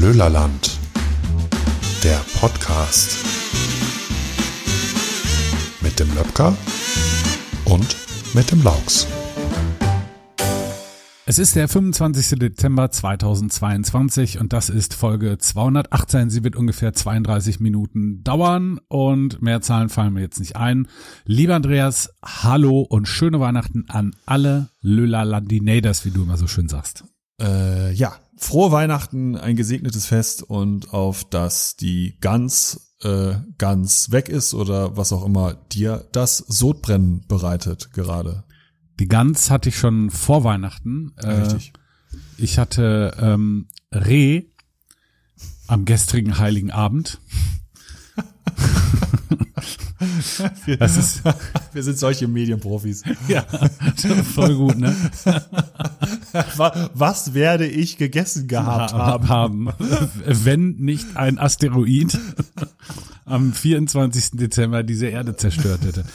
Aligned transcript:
Löhlerland, 0.00 0.78
der 2.02 2.20
Podcast 2.40 3.24
mit 5.82 6.00
dem 6.00 6.12
Löbker 6.16 6.56
und 7.64 7.96
mit 8.34 8.50
dem 8.50 8.62
Laux. 8.64 9.06
Es 11.26 11.38
ist 11.38 11.54
der 11.54 11.68
25. 11.68 12.40
Dezember 12.40 12.90
2022 12.90 14.40
und 14.40 14.52
das 14.52 14.68
ist 14.68 14.94
Folge 14.94 15.38
218. 15.38 16.28
Sie 16.28 16.42
wird 16.42 16.56
ungefähr 16.56 16.92
32 16.92 17.60
Minuten 17.60 18.24
dauern 18.24 18.80
und 18.88 19.42
mehr 19.42 19.62
Zahlen 19.62 19.90
fallen 19.90 20.12
mir 20.12 20.22
jetzt 20.22 20.40
nicht 20.40 20.56
ein. 20.56 20.88
Lieber 21.24 21.54
Andreas, 21.54 22.10
hallo 22.24 22.80
und 22.80 23.06
schöne 23.06 23.38
Weihnachten 23.38 23.84
an 23.88 24.16
alle 24.26 24.70
Löhlerlandinators, 24.80 26.04
wie 26.04 26.10
du 26.10 26.24
immer 26.24 26.36
so 26.36 26.48
schön 26.48 26.68
sagst. 26.68 27.04
Äh, 27.40 27.92
ja, 27.92 28.16
frohe 28.36 28.72
Weihnachten, 28.72 29.36
ein 29.36 29.56
gesegnetes 29.56 30.06
Fest 30.06 30.42
und 30.42 30.92
auf 30.92 31.24
dass 31.24 31.76
die 31.76 32.18
Gans 32.20 32.94
äh, 33.02 33.34
ganz 33.58 34.10
weg 34.10 34.28
ist 34.28 34.54
oder 34.54 34.96
was 34.96 35.12
auch 35.12 35.24
immer 35.24 35.54
dir 35.54 36.08
das 36.12 36.38
Sodbrennen 36.38 37.26
bereitet 37.28 37.92
gerade. 37.92 38.44
Die 38.98 39.08
Gans 39.08 39.50
hatte 39.50 39.68
ich 39.68 39.78
schon 39.78 40.10
vor 40.10 40.44
Weihnachten. 40.44 41.12
Äh, 41.16 41.30
Richtig. 41.30 41.72
Ich 42.38 42.58
hatte 42.58 43.16
ähm, 43.20 43.68
Reh 43.92 44.44
am 45.66 45.84
gestrigen 45.84 46.38
Heiligen 46.38 46.70
Abend. 46.70 47.20
Wir, 50.66 50.76
Das 50.76 50.96
ist 50.96 51.22
wir 51.72 51.82
sind 51.82 51.98
solche 51.98 52.28
Medienprofis. 52.28 53.02
ja 53.28 53.44
voll 54.34 54.54
gut, 54.56 54.78
ne? 54.78 54.94
Wa- 56.56 56.90
Was 56.94 57.32
werde 57.34 57.66
ich 57.66 57.96
gegessen 57.96 58.46
gehabt 58.48 58.92
haben? 58.92 59.28
haben, 59.28 59.68
wenn 60.26 60.76
nicht 60.76 61.16
ein 61.16 61.38
Asteroid 61.38 62.18
am 63.26 63.52
24. 63.52 64.32
Dezember 64.32 64.82
diese 64.82 65.06
Erde 65.06 65.36
zerstört 65.36 65.80
hätte. 65.84 66.04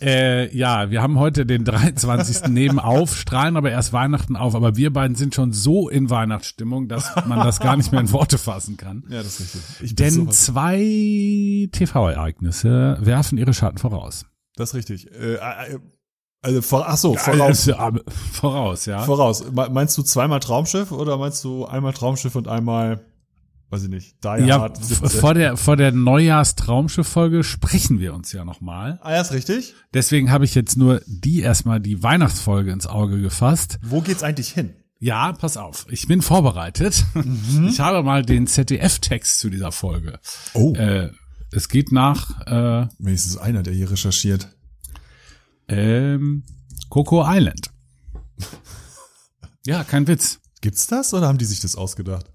Äh, 0.00 0.52
ja, 0.56 0.90
wir 0.90 1.00
haben 1.00 1.16
heute 1.20 1.46
den 1.46 1.64
23. 1.64 2.48
nebenauf, 2.48 3.14
strahlen 3.16 3.56
aber 3.56 3.70
erst 3.70 3.92
Weihnachten 3.92 4.34
auf, 4.34 4.56
aber 4.56 4.74
wir 4.74 4.92
beiden 4.92 5.14
sind 5.14 5.32
schon 5.32 5.52
so 5.52 5.88
in 5.88 6.10
Weihnachtsstimmung, 6.10 6.88
dass 6.88 7.14
man 7.26 7.38
das 7.38 7.60
gar 7.60 7.76
nicht 7.76 7.92
mehr 7.92 8.00
in 8.00 8.10
Worte 8.10 8.36
fassen 8.36 8.76
kann. 8.76 9.04
Ja, 9.08 9.18
das 9.22 9.38
ist 9.38 9.54
richtig. 9.54 9.62
Ich 9.82 9.94
Denn 9.94 10.28
zwei 10.32 11.68
TV-Ereignisse 11.70 12.98
werfen 13.00 13.38
ihre 13.38 13.54
Schatten 13.54 13.78
voraus. 13.78 14.26
das 14.56 14.70
ist 14.70 14.74
richtig. 14.74 15.10
Äh, 15.12 15.34
äh, 15.34 15.78
also 16.44 16.60
vor, 16.62 16.84
ach 16.88 16.96
so, 16.96 17.14
voraus. 17.14 17.68
Äh, 17.68 17.72
äh, 17.72 17.92
voraus, 18.32 18.86
ja. 18.86 19.02
Voraus. 19.04 19.44
Me- 19.52 19.70
Meinst 19.70 19.96
du 19.96 20.02
zweimal 20.02 20.40
Traumschiff 20.40 20.90
oder 20.90 21.16
meinst 21.16 21.44
du 21.44 21.64
einmal 21.66 21.92
Traumschiff 21.92 22.34
und 22.34 22.48
einmal, 22.48 23.04
weiß 23.72 23.84
ich 23.84 23.88
nicht, 23.88 24.16
Die 24.22 24.44
Ja, 24.46 24.60
Hard 24.60 24.78
v- 24.78 24.84
17? 24.84 25.20
vor 25.20 25.34
der, 25.34 25.56
vor 25.56 25.76
der 25.76 25.92
Neujahrstraumschiff-Folge 25.92 27.42
sprechen 27.42 27.98
wir 28.00 28.14
uns 28.14 28.30
ja 28.32 28.44
nochmal. 28.44 28.98
Ah, 29.02 29.12
ja, 29.12 29.20
ist 29.22 29.32
richtig. 29.32 29.74
Deswegen 29.94 30.30
habe 30.30 30.44
ich 30.44 30.54
jetzt 30.54 30.76
nur 30.76 31.00
die 31.06 31.40
erstmal 31.40 31.80
die 31.80 32.02
Weihnachtsfolge 32.02 32.70
ins 32.72 32.86
Auge 32.86 33.20
gefasst. 33.20 33.78
Wo 33.82 34.00
geht's 34.02 34.22
eigentlich 34.22 34.50
hin? 34.50 34.74
Ja, 35.00 35.32
pass 35.32 35.56
auf, 35.56 35.86
ich 35.90 36.06
bin 36.06 36.22
vorbereitet. 36.22 37.04
Ich 37.68 37.80
habe 37.80 38.02
mal 38.04 38.24
den 38.24 38.46
ZDF-Text 38.46 39.38
zu 39.40 39.50
dieser 39.50 39.72
Folge. 39.72 40.20
Oh. 40.54 40.74
Äh, 40.74 41.10
es 41.50 41.68
geht 41.68 41.90
nach 41.92 42.40
äh, 42.46 42.86
Wenigstens 42.98 43.36
einer, 43.36 43.62
der 43.62 43.72
hier 43.74 43.90
recherchiert. 43.90 44.48
ähm, 45.68 46.44
Coco 46.88 47.24
Island. 47.26 47.70
Ja, 49.64 49.84
kein 49.84 50.08
Witz. 50.08 50.40
Gibt's 50.60 50.88
das 50.88 51.14
oder 51.14 51.28
haben 51.28 51.38
die 51.38 51.44
sich 51.44 51.60
das 51.60 51.76
ausgedacht? 51.76 52.26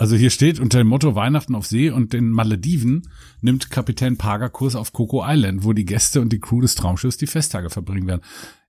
Also 0.00 0.16
hier 0.16 0.30
steht 0.30 0.60
unter 0.60 0.78
dem 0.78 0.86
Motto 0.86 1.14
Weihnachten 1.14 1.54
auf 1.54 1.66
See 1.66 1.90
und 1.90 2.14
den 2.14 2.30
Malediven 2.30 3.02
nimmt 3.42 3.70
Kapitän 3.70 4.16
Parker 4.16 4.48
Kurs 4.48 4.74
auf 4.74 4.94
Coco 4.94 5.22
Island, 5.26 5.62
wo 5.62 5.74
die 5.74 5.84
Gäste 5.84 6.22
und 6.22 6.32
die 6.32 6.40
Crew 6.40 6.62
des 6.62 6.74
Traumschiffs 6.74 7.18
die 7.18 7.26
Festtage 7.26 7.68
verbringen 7.68 8.06
werden. 8.06 8.22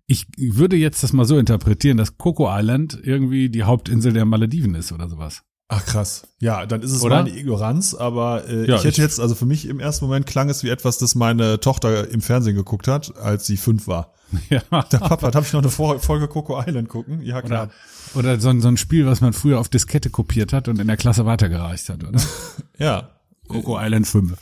Ich 0.07 0.27
würde 0.37 0.75
jetzt 0.75 1.03
das 1.03 1.13
mal 1.13 1.23
so 1.23 1.37
interpretieren, 1.37 1.95
dass 1.95 2.17
Coco 2.17 2.49
Island 2.49 2.99
irgendwie 3.01 3.47
die 3.47 3.63
Hauptinsel 3.63 4.11
der 4.11 4.25
Malediven 4.25 4.75
ist 4.75 4.91
oder 4.91 5.07
sowas. 5.07 5.45
Ach 5.73 5.85
krass. 5.85 6.23
Ja, 6.39 6.65
dann 6.65 6.81
ist 6.81 6.91
es 6.91 7.01
Oder? 7.01 7.23
meine 7.23 7.29
Ignoranz, 7.29 7.93
aber 7.93 8.45
äh, 8.49 8.67
Ja, 8.67 8.75
ich 8.75 8.79
hätte 8.83 8.89
ich- 8.89 8.97
jetzt, 8.97 9.21
also 9.21 9.35
für 9.35 9.45
mich 9.45 9.65
im 9.67 9.79
ersten 9.79 10.03
Moment 10.03 10.25
klang 10.25 10.49
es 10.49 10.63
wie 10.63 10.69
etwas, 10.69 10.97
das 10.97 11.15
meine 11.15 11.61
Tochter 11.61 12.09
im 12.09 12.21
Fernsehen 12.21 12.57
geguckt 12.57 12.89
hat, 12.89 13.15
als 13.17 13.45
sie 13.47 13.55
fünf 13.57 13.87
war. 13.87 14.13
Ja. 14.49 14.61
Der 14.91 14.97
Papa, 14.99 15.31
darf 15.31 15.47
ich 15.47 15.53
noch 15.53 15.61
eine 15.61 15.69
Folge 15.99 16.27
Coco 16.27 16.61
Island 16.61 16.89
gucken? 16.89 17.21
Ja, 17.21 17.41
klar. 17.41 17.69
Oder, 18.15 18.31
oder 18.33 18.39
so, 18.41 18.49
ein- 18.49 18.59
so 18.61 18.67
ein 18.67 18.75
Spiel, 18.77 19.05
was 19.05 19.21
man 19.21 19.31
früher 19.33 19.59
auf 19.59 19.69
Diskette 19.69 20.09
kopiert 20.09 20.51
hat 20.53 20.67
und 20.67 20.77
in 20.79 20.87
der 20.87 20.97
Klasse 20.97 21.25
weitergereicht 21.25 21.87
hat, 21.89 22.03
oder? 22.03 22.19
Ja. 22.77 23.09
Coco 23.47 23.77
Island 23.79 24.07
5. 24.07 24.33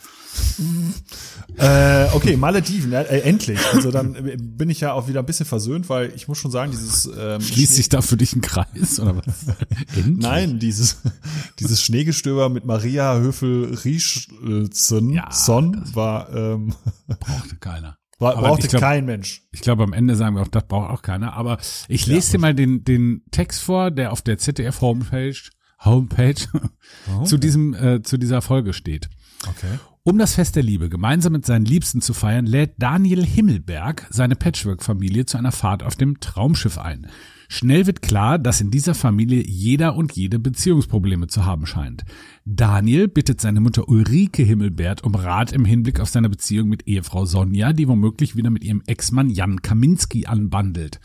Äh, 1.57 2.07
okay, 2.13 2.37
Malediven, 2.37 2.93
äh, 2.93 3.03
endlich. 3.21 3.59
Also 3.73 3.91
dann 3.91 4.15
äh, 4.15 4.37
bin 4.39 4.69
ich 4.69 4.79
ja 4.81 4.93
auch 4.93 5.07
wieder 5.07 5.19
ein 5.21 5.25
bisschen 5.25 5.45
versöhnt, 5.45 5.89
weil 5.89 6.13
ich 6.15 6.27
muss 6.27 6.37
schon 6.37 6.51
sagen, 6.51 6.71
dieses 6.71 7.05
ähm, 7.17 7.41
Schließt 7.41 7.53
Schnee- 7.71 7.75
sich 7.75 7.89
da 7.89 8.01
für 8.01 8.17
dich 8.17 8.35
ein 8.35 8.41
Kreis, 8.41 8.99
oder 8.99 9.17
was? 9.17 9.45
Nein, 10.05 10.59
dieses, 10.59 10.97
dieses 11.59 11.81
Schneegestöber 11.81 12.49
mit 12.49 12.65
Maria 12.65 13.17
Höfel 13.17 13.73
Rieschelzen 13.83 15.09
Ja, 15.11 15.31
Son 15.31 15.83
war, 15.93 16.33
ähm, 16.33 16.73
Brauchte 17.19 17.55
keiner. 17.57 17.97
bra 18.19 18.31
Aber 18.33 18.49
brauchte 18.49 18.67
glaub- 18.67 18.81
kein 18.81 19.05
Mensch. 19.05 19.43
Ich 19.51 19.61
glaube, 19.61 19.83
am 19.83 19.93
Ende 19.93 20.15
sagen 20.15 20.35
wir 20.35 20.43
auch, 20.43 20.47
das 20.47 20.67
braucht 20.67 20.89
auch 20.91 21.01
keiner. 21.01 21.33
Aber 21.33 21.57
ich 21.87 22.05
lese 22.05 22.33
dir 22.33 22.39
mal 22.39 22.53
den, 22.53 22.83
den 22.83 23.23
Text 23.31 23.61
vor, 23.61 23.91
der 23.91 24.11
auf 24.13 24.21
der 24.21 24.37
ZDF 24.37 24.81
Homepage, 24.81 25.35
Homepage 25.83 26.35
zu 27.25 27.37
diesem, 27.37 27.73
äh, 27.73 28.01
zu 28.03 28.17
dieser 28.17 28.41
Folge 28.41 28.73
steht. 28.73 29.09
Okay. 29.47 29.79
Um 30.03 30.17
das 30.17 30.35
Fest 30.35 30.55
der 30.55 30.63
Liebe 30.63 30.87
gemeinsam 30.87 31.33
mit 31.33 31.45
seinen 31.45 31.65
Liebsten 31.65 31.99
zu 31.99 32.13
feiern, 32.13 32.45
lädt 32.45 32.75
Daniel 32.77 33.25
Himmelberg 33.25 34.07
seine 34.09 34.37
Patchwork-Familie 34.37 35.25
zu 35.25 35.37
einer 35.37 35.51
Fahrt 35.51 35.83
auf 35.83 35.97
dem 35.97 36.21
Traumschiff 36.21 36.77
ein. 36.77 37.07
Schnell 37.49 37.85
wird 37.85 38.01
klar, 38.01 38.39
dass 38.39 38.61
in 38.61 38.71
dieser 38.71 38.95
Familie 38.95 39.43
jeder 39.45 39.95
und 39.95 40.13
jede 40.13 40.39
Beziehungsprobleme 40.39 41.27
zu 41.27 41.45
haben 41.45 41.65
scheint. 41.65 42.05
Daniel 42.51 43.07
bittet 43.07 43.39
seine 43.39 43.61
Mutter 43.61 43.87
Ulrike 43.87 44.41
Himmelberg 44.41 45.05
um 45.05 45.13
Rat 45.13 45.51
im 45.51 45.65
Hinblick 45.65 45.99
auf 45.99 46.09
seine 46.09 46.29
Beziehung 46.29 46.67
mit 46.67 46.87
Ehefrau 46.87 47.25
Sonja, 47.25 47.73
die 47.73 47.87
womöglich 47.87 48.35
wieder 48.35 48.49
mit 48.49 48.63
ihrem 48.63 48.81
Ex-Mann 48.87 49.29
Jan 49.29 49.61
Kaminski 49.61 50.25
anbandelt. 50.25 50.99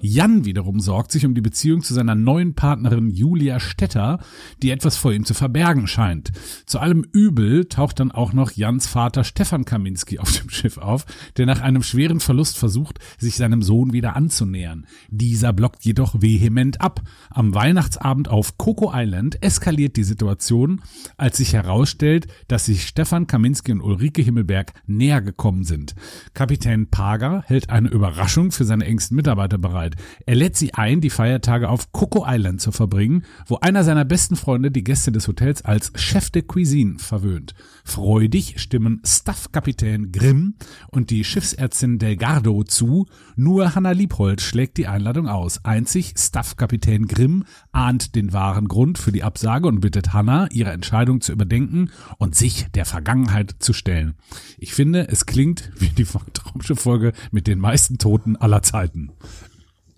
Jan 0.00 0.46
wiederum 0.46 0.80
sorgt 0.80 1.12
sich 1.12 1.26
um 1.26 1.34
die 1.34 1.42
Beziehung 1.42 1.82
zu 1.82 1.92
seiner 1.92 2.14
neuen 2.14 2.54
Partnerin 2.54 3.10
Julia 3.10 3.60
Stetter, 3.60 4.20
die 4.62 4.70
etwas 4.70 4.96
vor 4.96 5.12
ihm 5.12 5.26
zu 5.26 5.34
verbergen 5.34 5.86
scheint. 5.86 6.32
Zu 6.64 6.78
allem 6.78 7.04
Übel 7.12 7.66
taucht 7.66 8.00
dann 8.00 8.10
auch 8.10 8.32
noch 8.32 8.52
Jans 8.52 8.86
Vater 8.86 9.22
Stefan 9.22 9.66
Kaminski 9.66 10.18
auf 10.18 10.32
dem 10.32 10.48
Schiff 10.48 10.78
auf, 10.78 11.04
der 11.36 11.44
nach 11.44 11.60
einem 11.60 11.82
schweren 11.82 12.20
Verlust 12.20 12.56
versucht, 12.56 13.00
sich 13.18 13.36
seinem 13.36 13.60
Sohn 13.60 13.92
wieder 13.92 14.16
anzunähern. 14.16 14.86
Dieser 15.10 15.52
blockt 15.52 15.84
jedoch 15.84 16.22
vehement 16.22 16.80
ab. 16.80 17.02
Am 17.28 17.54
Weihnachtsabend 17.54 18.28
auf 18.28 18.56
Coco 18.56 18.92
Island 18.94 19.42
eskaliert 19.42 19.98
die 19.98 20.04
Situation, 20.04 20.80
als 21.16 21.36
sich 21.36 21.52
herausstellt, 21.52 22.26
dass 22.48 22.66
sich 22.66 22.86
Stefan 22.86 23.26
Kaminski 23.26 23.72
und 23.72 23.80
Ulrike 23.80 24.22
Himmelberg 24.22 24.72
näher 24.86 25.20
gekommen 25.20 25.64
sind. 25.64 25.94
Kapitän 26.34 26.88
Pager 26.90 27.42
hält 27.46 27.70
eine 27.70 27.88
Überraschung 27.88 28.52
für 28.52 28.64
seine 28.64 28.84
engsten 28.84 29.16
Mitarbeiter 29.16 29.58
bereit. 29.58 29.96
Er 30.26 30.34
lädt 30.34 30.56
sie 30.56 30.74
ein, 30.74 31.00
die 31.00 31.10
Feiertage 31.10 31.68
auf 31.68 31.92
Coco 31.92 32.24
Island 32.26 32.60
zu 32.60 32.72
verbringen, 32.72 33.24
wo 33.46 33.56
einer 33.56 33.84
seiner 33.84 34.04
besten 34.04 34.36
Freunde 34.36 34.70
die 34.70 34.84
Gäste 34.84 35.12
des 35.12 35.28
Hotels 35.28 35.64
als 35.64 35.92
Chef 35.94 36.30
de 36.30 36.42
Cuisine 36.42 36.98
verwöhnt. 36.98 37.54
Freudig 37.86 38.60
stimmen 38.60 39.00
Staffkapitän 39.06 40.10
Grimm 40.10 40.56
und 40.88 41.10
die 41.10 41.22
Schiffsärztin 41.22 42.00
Delgardo 42.00 42.64
zu, 42.64 43.06
nur 43.36 43.76
Hanna 43.76 43.92
Liebhold 43.92 44.40
schlägt 44.40 44.76
die 44.76 44.88
Einladung 44.88 45.28
aus. 45.28 45.64
Einzig 45.64 46.14
Staffkapitän 46.18 47.06
Grimm 47.06 47.44
ahnt 47.70 48.16
den 48.16 48.32
wahren 48.32 48.66
Grund 48.66 48.98
für 48.98 49.12
die 49.12 49.22
Absage 49.22 49.68
und 49.68 49.80
bittet 49.80 50.12
Hanna, 50.12 50.48
ihre 50.50 50.72
Entscheidung 50.72 51.20
zu 51.20 51.30
überdenken 51.30 51.90
und 52.18 52.34
sich 52.34 52.66
der 52.74 52.86
Vergangenheit 52.86 53.54
zu 53.60 53.72
stellen. 53.72 54.16
Ich 54.58 54.74
finde, 54.74 55.08
es 55.08 55.24
klingt 55.24 55.70
wie 55.78 55.88
die 55.88 56.04
Traumschiff-Folge 56.32 57.12
mit 57.30 57.46
den 57.46 57.60
meisten 57.60 57.98
Toten 57.98 58.36
aller 58.36 58.62
Zeiten. 58.62 59.12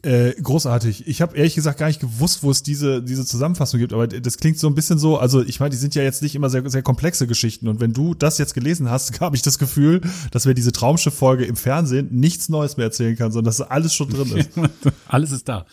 Äh, 0.02 0.40
großartig. 0.40 1.08
Ich 1.08 1.20
habe 1.20 1.36
ehrlich 1.36 1.56
gesagt 1.56 1.80
gar 1.80 1.88
nicht 1.88 1.98
gewusst, 1.98 2.44
wo 2.44 2.52
es 2.52 2.62
diese, 2.62 3.02
diese 3.02 3.26
Zusammenfassung 3.26 3.80
gibt, 3.80 3.92
aber 3.92 4.06
das 4.06 4.36
klingt 4.36 4.56
so 4.56 4.68
ein 4.68 4.76
bisschen 4.76 4.96
so, 4.96 5.18
also 5.18 5.42
ich 5.42 5.58
meine, 5.58 5.70
die 5.70 5.76
sind 5.76 5.96
ja 5.96 6.04
jetzt 6.04 6.22
nicht 6.22 6.36
immer 6.36 6.50
sehr, 6.50 6.68
sehr 6.70 6.82
komplexe 6.82 7.26
Geschichten 7.26 7.66
und 7.66 7.80
wenn 7.80 7.92
du 7.92 8.14
das 8.14 8.38
jetzt 8.38 8.54
gelesen 8.54 8.88
hast, 8.90 9.20
habe 9.20 9.34
ich 9.34 9.42
das 9.42 9.58
Gefühl, 9.58 10.00
dass 10.30 10.46
wir 10.46 10.54
diese 10.54 10.70
Traumschiff-Folge 10.70 11.44
im 11.46 11.56
Fernsehen 11.56 12.08
nichts 12.12 12.48
Neues 12.48 12.76
mehr 12.76 12.86
erzählen 12.86 13.16
kann, 13.16 13.32
sondern 13.32 13.46
dass 13.46 13.60
alles 13.60 13.92
schon 13.92 14.08
drin 14.08 14.36
ist. 14.36 14.50
Alles 15.08 15.32
ist 15.32 15.48
da. 15.48 15.66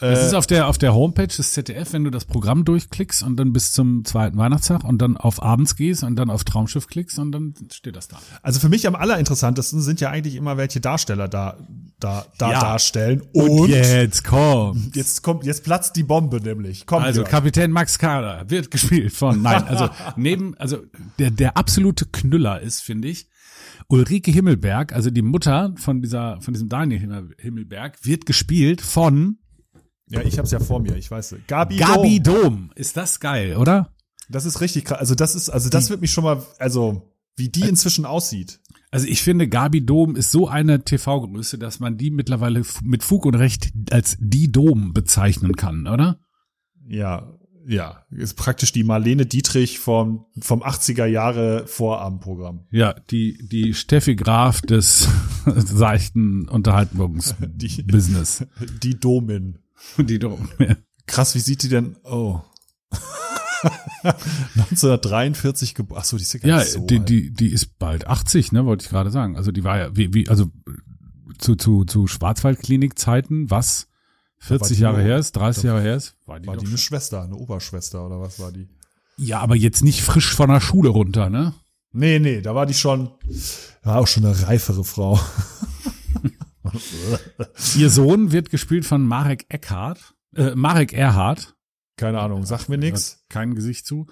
Es 0.00 0.26
ist 0.26 0.34
auf 0.34 0.46
der, 0.46 0.66
auf 0.68 0.78
der 0.78 0.94
Homepage 0.94 1.26
des 1.26 1.52
ZDF, 1.52 1.92
wenn 1.92 2.04
du 2.04 2.10
das 2.10 2.24
Programm 2.24 2.64
durchklickst 2.64 3.22
und 3.22 3.36
dann 3.36 3.52
bis 3.52 3.72
zum 3.72 4.04
zweiten 4.04 4.36
Weihnachtstag 4.38 4.84
und 4.84 4.98
dann 5.02 5.16
auf 5.16 5.42
abends 5.42 5.76
gehst 5.76 6.02
und 6.04 6.16
dann 6.16 6.30
auf 6.30 6.44
Traumschiff 6.44 6.86
klickst 6.86 7.18
und 7.18 7.32
dann 7.32 7.54
steht 7.72 7.96
das 7.96 8.08
da. 8.08 8.18
Also 8.42 8.60
für 8.60 8.68
mich 8.68 8.86
am 8.86 8.94
allerinteressantesten 8.94 9.80
sind 9.82 10.00
ja 10.00 10.10
eigentlich 10.10 10.36
immer 10.36 10.56
welche 10.56 10.80
Darsteller 10.80 11.28
da, 11.28 11.56
da, 11.98 12.26
da 12.38 12.52
Ja. 12.52 12.60
darstellen. 12.60 13.22
Und, 13.32 13.50
Und, 13.50 13.68
Jetzt 13.70 14.24
komm. 14.24 14.90
Jetzt 14.94 15.22
kommt, 15.22 15.44
jetzt 15.44 15.64
platzt 15.64 15.96
die 15.96 16.02
Bombe 16.04 16.40
nämlich. 16.40 16.86
Komm, 16.86 17.02
Also 17.02 17.20
Jörg. 17.20 17.30
Kapitän 17.30 17.70
Max 17.70 17.98
Kader 17.98 18.44
wird 18.48 18.70
gespielt 18.70 19.12
von, 19.12 19.42
nein, 19.42 19.64
also 19.64 19.88
neben, 20.16 20.56
also 20.58 20.78
der, 21.18 21.30
der 21.30 21.56
absolute 21.56 22.06
Knüller 22.06 22.60
ist, 22.60 22.80
finde 22.82 23.08
ich, 23.08 23.28
Ulrike 23.88 24.30
Himmelberg, 24.30 24.92
also 24.92 25.10
die 25.10 25.20
Mutter 25.22 25.74
von 25.76 26.00
dieser, 26.00 26.40
von 26.40 26.54
diesem 26.54 26.68
Daniel 26.68 27.00
Himmel- 27.00 27.34
Himmelberg, 27.38 27.98
wird 28.04 28.24
gespielt 28.24 28.80
von 28.80 29.38
ja, 30.10 30.22
ich 30.22 30.38
hab's 30.38 30.50
ja 30.50 30.60
vor 30.60 30.80
mir, 30.80 30.96
ich 30.96 31.10
weiß. 31.10 31.36
Gabi, 31.46 31.76
Gabi 31.76 32.20
Dom. 32.20 32.42
Dom. 32.42 32.70
Ist 32.74 32.96
das 32.96 33.20
geil, 33.20 33.56
oder? 33.56 33.94
Das 34.28 34.44
ist 34.44 34.60
richtig 34.60 34.84
krass. 34.84 34.98
Also 34.98 35.14
das 35.14 35.34
ist, 35.34 35.50
also 35.50 35.68
das 35.70 35.90
wird 35.90 36.00
mich 36.00 36.12
schon 36.12 36.24
mal, 36.24 36.42
also 36.58 37.10
wie 37.36 37.48
die 37.48 37.68
inzwischen 37.68 38.04
aussieht. 38.04 38.60
Also 38.90 39.06
ich 39.06 39.22
finde, 39.22 39.48
Gabi 39.48 39.84
Dom 39.84 40.16
ist 40.16 40.30
so 40.32 40.48
eine 40.48 40.84
TV-Größe, 40.84 41.58
dass 41.58 41.78
man 41.80 41.96
die 41.96 42.10
mittlerweile 42.10 42.62
mit 42.82 43.04
Fug 43.04 43.24
und 43.24 43.36
Recht 43.36 43.70
als 43.90 44.16
die 44.20 44.50
Dom 44.50 44.92
bezeichnen 44.92 45.54
kann, 45.54 45.86
oder? 45.86 46.18
Ja, 46.88 47.32
ja, 47.66 48.04
ist 48.10 48.34
praktisch 48.34 48.72
die 48.72 48.82
Marlene 48.84 49.26
Dietrich 49.26 49.78
vom 49.78 50.26
vom 50.40 50.62
80er 50.62 51.04
Jahre 51.04 51.66
Vorabendprogramm. 51.66 52.66
Ja, 52.70 52.94
die, 53.10 53.38
die 53.48 53.74
Steffi 53.74 54.16
Graf 54.16 54.60
des 54.62 55.08
seichten 55.46 56.46
Die, 56.46 56.48
Unterhaltungsbusiness. 56.48 58.46
die 58.82 58.98
Domin. 58.98 59.58
Die 59.98 60.18
Dom. 60.18 60.48
Krass, 61.06 61.34
wie 61.34 61.40
sieht 61.40 61.62
die 61.62 61.68
denn? 61.68 61.96
Oh. 62.04 62.40
1943 64.02 65.74
geboren. 65.74 66.00
Ach 66.00 66.04
so, 66.04 66.16
die 66.16 66.22
ist 66.22 66.32
ja 66.32 66.40
gar 66.40 66.48
Ja, 66.60 66.64
so 66.64 66.86
die, 66.86 66.98
alt. 66.98 67.08
die, 67.08 67.30
die 67.32 67.48
ist 67.52 67.78
bald 67.78 68.06
80, 68.06 68.52
ne, 68.52 68.64
wollte 68.66 68.84
ich 68.84 68.90
gerade 68.90 69.10
sagen. 69.10 69.36
Also 69.36 69.52
die 69.52 69.64
war 69.64 69.78
ja, 69.78 69.96
wie, 69.96 70.14
wie, 70.14 70.28
also 70.28 70.46
zu, 71.38 71.56
zu, 71.56 71.84
zu 71.84 72.06
Schwarzwaldklinik-Zeiten, 72.06 73.50
was 73.50 73.88
40 74.38 74.76
die 74.76 74.82
Jahre 74.82 74.98
nur- 74.98 75.06
her 75.06 75.18
ist, 75.18 75.32
30 75.32 75.64
Jahre 75.64 75.82
her 75.82 75.96
ist, 75.96 76.16
war 76.26 76.40
die, 76.40 76.46
war 76.46 76.54
doch 76.54 76.62
die 76.62 76.68
eine. 76.68 76.78
Schwester, 76.78 77.22
eine 77.22 77.36
Oberschwester 77.36 78.04
oder 78.06 78.20
was 78.20 78.38
war 78.40 78.52
die? 78.52 78.68
Ja, 79.16 79.40
aber 79.40 79.54
jetzt 79.56 79.82
nicht 79.84 80.00
frisch 80.02 80.34
von 80.34 80.48
der 80.48 80.60
Schule 80.60 80.88
runter, 80.88 81.28
ne? 81.28 81.52
Nee, 81.92 82.18
nee, 82.20 82.40
da 82.40 82.54
war 82.54 82.64
die 82.66 82.74
schon, 82.74 83.10
war 83.82 83.96
auch 83.98 84.06
schon 84.06 84.24
eine 84.24 84.46
reifere 84.46 84.84
Frau. 84.84 85.20
Ihr 87.76 87.90
Sohn 87.90 88.32
wird 88.32 88.50
gespielt 88.50 88.84
von 88.84 89.04
Marek 89.06 89.46
Eckhardt, 89.48 90.14
äh, 90.36 90.54
Marek 90.54 90.92
Erhardt. 90.92 91.54
Keine 91.96 92.20
Ahnung, 92.20 92.44
sagt 92.46 92.68
mir 92.68 92.78
nix. 92.78 93.24
Kein 93.28 93.54
Gesicht 93.54 93.86
zu. 93.86 94.06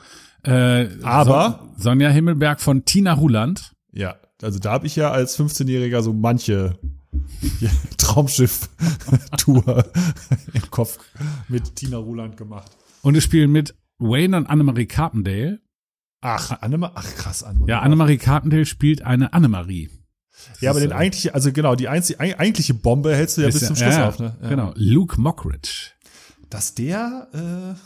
Äh, 0.45 0.89
Aber- 1.03 1.61
Son 1.77 1.99
Sonja 2.01 2.11
Himmelberg 2.11 2.61
von 2.61 2.85
Tina 2.85 3.15
Ruland. 3.15 3.75
Ja, 3.93 4.17
also 4.43 4.59
da 4.59 4.73
habe 4.73 4.87
ich 4.87 4.95
ja 4.97 5.11
als 5.11 5.39
15-Jähriger 5.39 6.03
so 6.03 6.13
manche 6.13 6.79
Traumschiff-Tour 7.97 9.85
im 10.53 10.71
Kopf 10.71 10.99
mit 11.49 11.77
Tina 11.77 11.97
Ruland 11.97 12.37
gemacht. 12.37 12.71
Und 13.03 13.17
es 13.17 13.25
spielen 13.25 13.51
mit 13.53 13.75
Wayne 13.99 14.37
und 14.37 14.47
Annemarie 14.47 14.87
Carpendale. 14.87 15.61
Ach, 16.21 16.61
Annemarie, 16.63 16.93
ach 16.97 17.15
krass, 17.15 17.43
Annemarie. 17.43 17.71
Ja, 17.71 17.81
Annemarie 17.81 18.19
Carpendale 18.19 18.67
spielt 18.67 19.03
eine 19.03 19.33
Annemarie. 19.33 19.89
Ja, 20.61 20.71
aber 20.71 20.81
den 20.81 20.91
ist, 20.91 20.97
eigentliche, 20.97 21.35
also 21.35 21.53
genau, 21.53 21.75
die 21.75 21.89
einzige, 21.89 22.21
eig- 22.21 22.37
eigentliche 22.39 22.75
Bombe 22.75 23.15
hältst 23.15 23.37
du 23.37 23.43
ja 23.43 23.49
bis 23.49 23.67
zum 23.67 23.77
Schluss 23.77 23.95
ja, 23.95 24.01
ja, 24.01 24.09
auf, 24.09 24.19
ne? 24.19 24.37
Ja. 24.43 24.49
Genau. 24.49 24.73
Luke 24.75 25.21
Mockridge. 25.21 25.93
Dass 26.51 26.75
der, 26.75 27.29
äh, 27.33 27.79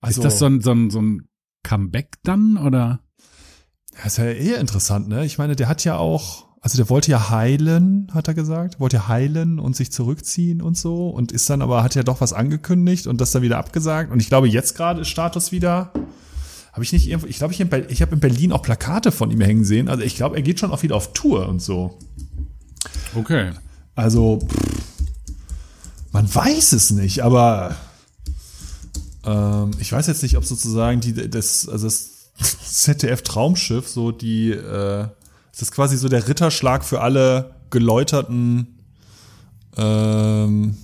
also, 0.00 0.20
ist 0.20 0.24
das 0.24 0.38
so 0.38 0.46
ein, 0.46 0.60
so 0.60 0.72
ein, 0.72 0.90
so 0.90 1.00
ein 1.00 1.28
Comeback 1.62 2.14
dann 2.22 2.56
oder? 2.56 3.00
Das 4.02 4.12
ist 4.12 4.18
ja 4.18 4.24
eher 4.26 4.58
interessant, 4.58 5.08
ne? 5.08 5.24
Ich 5.24 5.38
meine, 5.38 5.56
der 5.56 5.68
hat 5.68 5.84
ja 5.84 5.96
auch, 5.96 6.46
also 6.60 6.76
der 6.76 6.88
wollte 6.90 7.10
ja 7.10 7.30
heilen, 7.30 8.08
hat 8.12 8.28
er 8.28 8.34
gesagt, 8.34 8.78
wollte 8.80 8.96
ja 8.96 9.08
heilen 9.08 9.58
und 9.58 9.74
sich 9.76 9.90
zurückziehen 9.92 10.60
und 10.62 10.76
so 10.76 11.08
und 11.08 11.32
ist 11.32 11.48
dann 11.48 11.62
aber, 11.62 11.82
hat 11.82 11.94
ja 11.94 12.02
doch 12.02 12.20
was 12.20 12.32
angekündigt 12.32 13.06
und 13.06 13.20
das 13.20 13.30
dann 13.30 13.42
wieder 13.42 13.58
abgesagt 13.58 14.12
und 14.12 14.20
ich 14.20 14.28
glaube, 14.28 14.48
jetzt 14.48 14.76
gerade 14.76 15.00
ist 15.00 15.08
Status 15.08 15.52
wieder, 15.52 15.92
habe 16.76 16.84
ich 16.84 16.92
nicht 16.92 17.08
irgendwo, 17.08 17.26
ich 17.26 17.38
glaube, 17.38 17.54
ich, 17.54 17.60
ich 17.88 18.02
habe 18.02 18.12
in 18.12 18.20
Berlin 18.20 18.52
auch 18.52 18.60
Plakate 18.60 19.10
von 19.10 19.30
ihm 19.30 19.40
hängen 19.40 19.64
sehen, 19.64 19.88
also 19.88 20.02
ich 20.02 20.14
glaube, 20.14 20.36
er 20.36 20.42
geht 20.42 20.60
schon 20.60 20.70
auch 20.72 20.82
wieder 20.82 20.94
auf 20.94 21.14
Tour 21.14 21.48
und 21.48 21.62
so. 21.62 21.96
Okay. 23.14 23.52
Also, 23.94 24.40
pff, 24.46 24.92
man 26.12 26.34
weiß 26.34 26.72
es 26.72 26.90
nicht, 26.90 27.20
aber 27.24 27.76
ähm, 29.24 29.70
ich 29.78 29.90
weiß 29.90 30.06
jetzt 30.06 30.22
nicht, 30.22 30.36
ob 30.36 30.44
sozusagen 30.44 31.00
die, 31.00 31.14
das, 31.30 31.66
also 31.66 31.86
das 31.86 32.32
ZDF-Traumschiff, 32.84 33.88
so 33.88 34.12
die, 34.12 34.50
äh, 34.50 35.08
das 35.52 35.62
ist 35.62 35.72
quasi 35.72 35.96
so 35.96 36.10
der 36.10 36.28
Ritterschlag 36.28 36.84
für 36.84 37.00
alle 37.00 37.54
geläuterten, 37.70 38.82
ähm, 39.78 40.76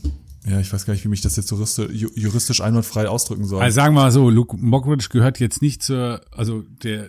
ja, 0.44 0.58
ich 0.58 0.72
weiß 0.72 0.86
gar 0.86 0.92
nicht, 0.94 1.04
wie 1.04 1.08
mich 1.08 1.20
das 1.20 1.36
jetzt 1.36 1.50
juristisch, 1.50 2.60
einwandfrei 2.60 3.08
ausdrücken 3.08 3.44
soll. 3.44 3.62
Also 3.62 3.76
sagen 3.76 3.94
wir 3.94 4.02
mal 4.02 4.10
so, 4.10 4.28
Luke 4.28 4.56
Mockridge 4.56 5.08
gehört 5.10 5.38
jetzt 5.38 5.62
nicht 5.62 5.82
zur, 5.82 6.20
also 6.32 6.64
der 6.82 7.08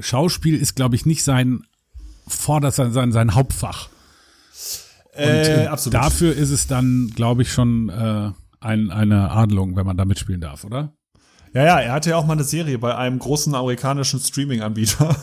Schauspiel 0.00 0.56
ist, 0.56 0.74
glaube 0.74 0.96
ich, 0.96 1.06
nicht 1.06 1.22
sein 1.22 1.62
vorderster, 2.26 2.90
sein, 2.90 3.12
sein 3.12 3.34
Hauptfach. 3.34 3.88
Und 5.16 5.22
äh, 5.22 5.64
äh, 5.64 5.66
absolut. 5.68 5.94
dafür 5.94 6.34
ist 6.34 6.50
es 6.50 6.66
dann, 6.66 7.12
glaube 7.14 7.42
ich, 7.42 7.52
schon 7.52 7.90
äh, 7.90 8.32
ein, 8.60 8.90
eine 8.90 9.30
Adelung, 9.30 9.76
wenn 9.76 9.86
man 9.86 9.96
da 9.96 10.04
mitspielen 10.04 10.40
darf, 10.40 10.64
oder? 10.64 10.92
Ja, 11.52 11.64
ja, 11.64 11.80
er 11.80 11.92
hatte 11.92 12.10
ja 12.10 12.16
auch 12.16 12.26
mal 12.26 12.32
eine 12.32 12.42
Serie 12.42 12.78
bei 12.78 12.96
einem 12.96 13.20
großen 13.20 13.54
amerikanischen 13.54 14.18
Streaming-Anbieter. 14.18 15.14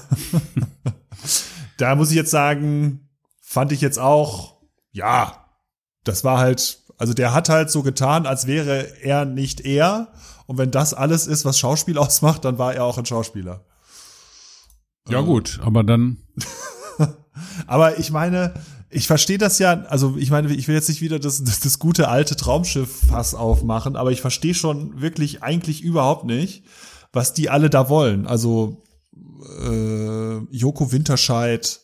da 1.77 1.95
muss 1.95 2.11
ich 2.11 2.15
jetzt 2.15 2.31
sagen, 2.31 3.09
fand 3.41 3.73
ich 3.73 3.81
jetzt 3.81 3.99
auch, 3.99 4.61
ja, 4.91 5.45
das 6.05 6.23
war 6.23 6.37
halt, 6.37 6.80
also 7.01 7.13
der 7.13 7.33
hat 7.33 7.49
halt 7.49 7.71
so 7.71 7.81
getan, 7.81 8.25
als 8.25 8.45
wäre 8.45 9.01
er 9.01 9.25
nicht 9.25 9.61
er. 9.61 10.13
Und 10.45 10.57
wenn 10.57 10.69
das 10.69 10.93
alles 10.93 11.25
ist, 11.25 11.45
was 11.45 11.57
Schauspiel 11.57 11.97
ausmacht, 11.97 12.45
dann 12.45 12.57
war 12.57 12.73
er 12.75 12.85
auch 12.85 12.97
ein 12.97 13.05
Schauspieler. 13.05 13.65
Ja 15.09 15.21
gut, 15.21 15.59
aber 15.63 15.83
dann 15.83 16.17
Aber 17.67 17.97
ich 17.99 18.11
meine, 18.11 18.53
ich 18.89 19.07
verstehe 19.07 19.37
das 19.37 19.59
ja, 19.59 19.83
also 19.85 20.15
ich 20.17 20.29
meine, 20.29 20.53
ich 20.53 20.67
will 20.67 20.75
jetzt 20.75 20.89
nicht 20.89 21.01
wieder 21.01 21.19
das, 21.19 21.43
das, 21.43 21.59
das 21.59 21.79
gute 21.79 22.07
alte 22.07 22.35
Traumschiff-Fass 22.35 23.35
aufmachen, 23.35 23.95
aber 23.95 24.11
ich 24.11 24.21
verstehe 24.21 24.53
schon 24.53 25.01
wirklich 25.01 25.41
eigentlich 25.43 25.81
überhaupt 25.81 26.25
nicht, 26.25 26.63
was 27.13 27.33
die 27.33 27.49
alle 27.49 27.69
da 27.69 27.89
wollen. 27.89 28.27
Also 28.27 28.83
äh, 29.61 30.37
Joko 30.51 30.91
Winterscheid 30.91 31.79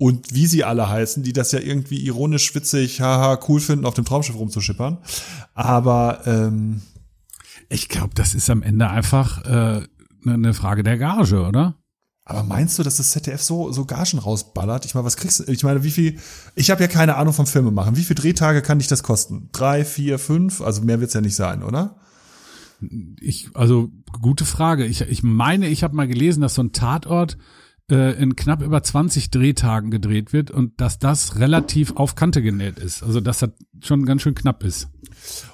und 0.00 0.32
wie 0.32 0.46
sie 0.46 0.64
alle 0.64 0.88
heißen, 0.88 1.22
die 1.22 1.34
das 1.34 1.52
ja 1.52 1.60
irgendwie 1.60 2.02
ironisch, 2.06 2.54
witzig, 2.54 3.02
haha, 3.02 3.38
cool 3.46 3.60
finden, 3.60 3.84
auf 3.84 3.92
dem 3.92 4.06
Traumschiff 4.06 4.34
rumzuschippern. 4.34 4.96
Aber 5.52 6.22
ähm, 6.24 6.80
ich 7.68 7.90
glaube, 7.90 8.14
das 8.14 8.32
ist 8.32 8.48
am 8.48 8.62
Ende 8.62 8.88
einfach 8.88 9.44
äh, 9.44 9.82
eine 10.24 10.38
ne 10.38 10.54
Frage 10.54 10.82
der 10.82 10.96
Gage, 10.96 11.42
oder? 11.42 11.74
Aber 12.24 12.44
meinst 12.44 12.78
du, 12.78 12.82
dass 12.82 12.96
das 12.96 13.10
ZDF 13.10 13.42
so, 13.42 13.72
so 13.72 13.84
Gagen 13.84 14.18
rausballert? 14.18 14.86
Ich 14.86 14.94
meine, 14.94 15.04
was 15.04 15.18
kriegst 15.18 15.40
du? 15.40 15.52
Ich 15.52 15.64
meine, 15.64 15.84
wie 15.84 15.90
viel, 15.90 16.18
ich 16.54 16.70
habe 16.70 16.80
ja 16.80 16.88
keine 16.88 17.16
Ahnung 17.16 17.34
vom 17.34 17.46
Filme 17.46 17.70
machen. 17.70 17.96
Wie 17.96 18.04
viele 18.04 18.22
Drehtage 18.22 18.62
kann 18.62 18.78
dich 18.78 18.88
das 18.88 19.02
kosten? 19.02 19.50
Drei, 19.52 19.84
vier, 19.84 20.18
fünf? 20.18 20.62
Also 20.62 20.80
mehr 20.80 21.00
wird's 21.00 21.12
ja 21.12 21.20
nicht 21.20 21.36
sein, 21.36 21.62
oder? 21.62 21.96
Ich, 23.20 23.50
also 23.52 23.90
gute 24.22 24.46
Frage. 24.46 24.86
Ich, 24.86 25.02
ich 25.02 25.22
meine, 25.22 25.68
ich 25.68 25.82
habe 25.82 25.94
mal 25.94 26.08
gelesen, 26.08 26.40
dass 26.40 26.54
so 26.54 26.62
ein 26.62 26.72
Tatort 26.72 27.36
äh, 27.90 28.12
in 28.20 28.36
knapp 28.36 28.62
über 28.62 28.82
20 28.82 29.30
Drehtagen 29.30 29.90
gedreht 29.90 30.32
wird 30.32 30.50
und 30.50 30.80
dass 30.80 30.98
das 30.98 31.38
relativ 31.38 31.96
auf 31.96 32.14
Kante 32.14 32.42
genäht 32.42 32.78
ist. 32.78 33.02
Also 33.02 33.20
dass 33.20 33.38
das 33.38 33.50
schon 33.82 34.06
ganz 34.06 34.22
schön 34.22 34.34
knapp 34.34 34.64
ist. 34.64 34.88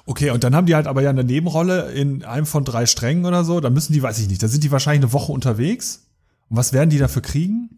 Okay, 0.05 0.29
und 0.29 0.43
dann 0.43 0.55
haben 0.55 0.65
die 0.65 0.75
halt 0.75 0.87
aber 0.87 1.01
ja 1.01 1.09
eine 1.09 1.23
Nebenrolle 1.23 1.91
in 1.91 2.23
einem 2.23 2.45
von 2.45 2.63
drei 2.63 2.85
Strängen 2.85 3.25
oder 3.25 3.43
so. 3.43 3.59
Da 3.59 3.69
müssen 3.69 3.93
die, 3.93 4.01
weiß 4.01 4.19
ich 4.19 4.29
nicht, 4.29 4.41
da 4.41 4.47
sind 4.47 4.63
die 4.63 4.71
wahrscheinlich 4.71 5.03
eine 5.03 5.13
Woche 5.13 5.31
unterwegs. 5.31 6.07
Und 6.49 6.57
was 6.57 6.73
werden 6.73 6.89
die 6.89 6.97
dafür 6.97 7.21
kriegen? 7.21 7.69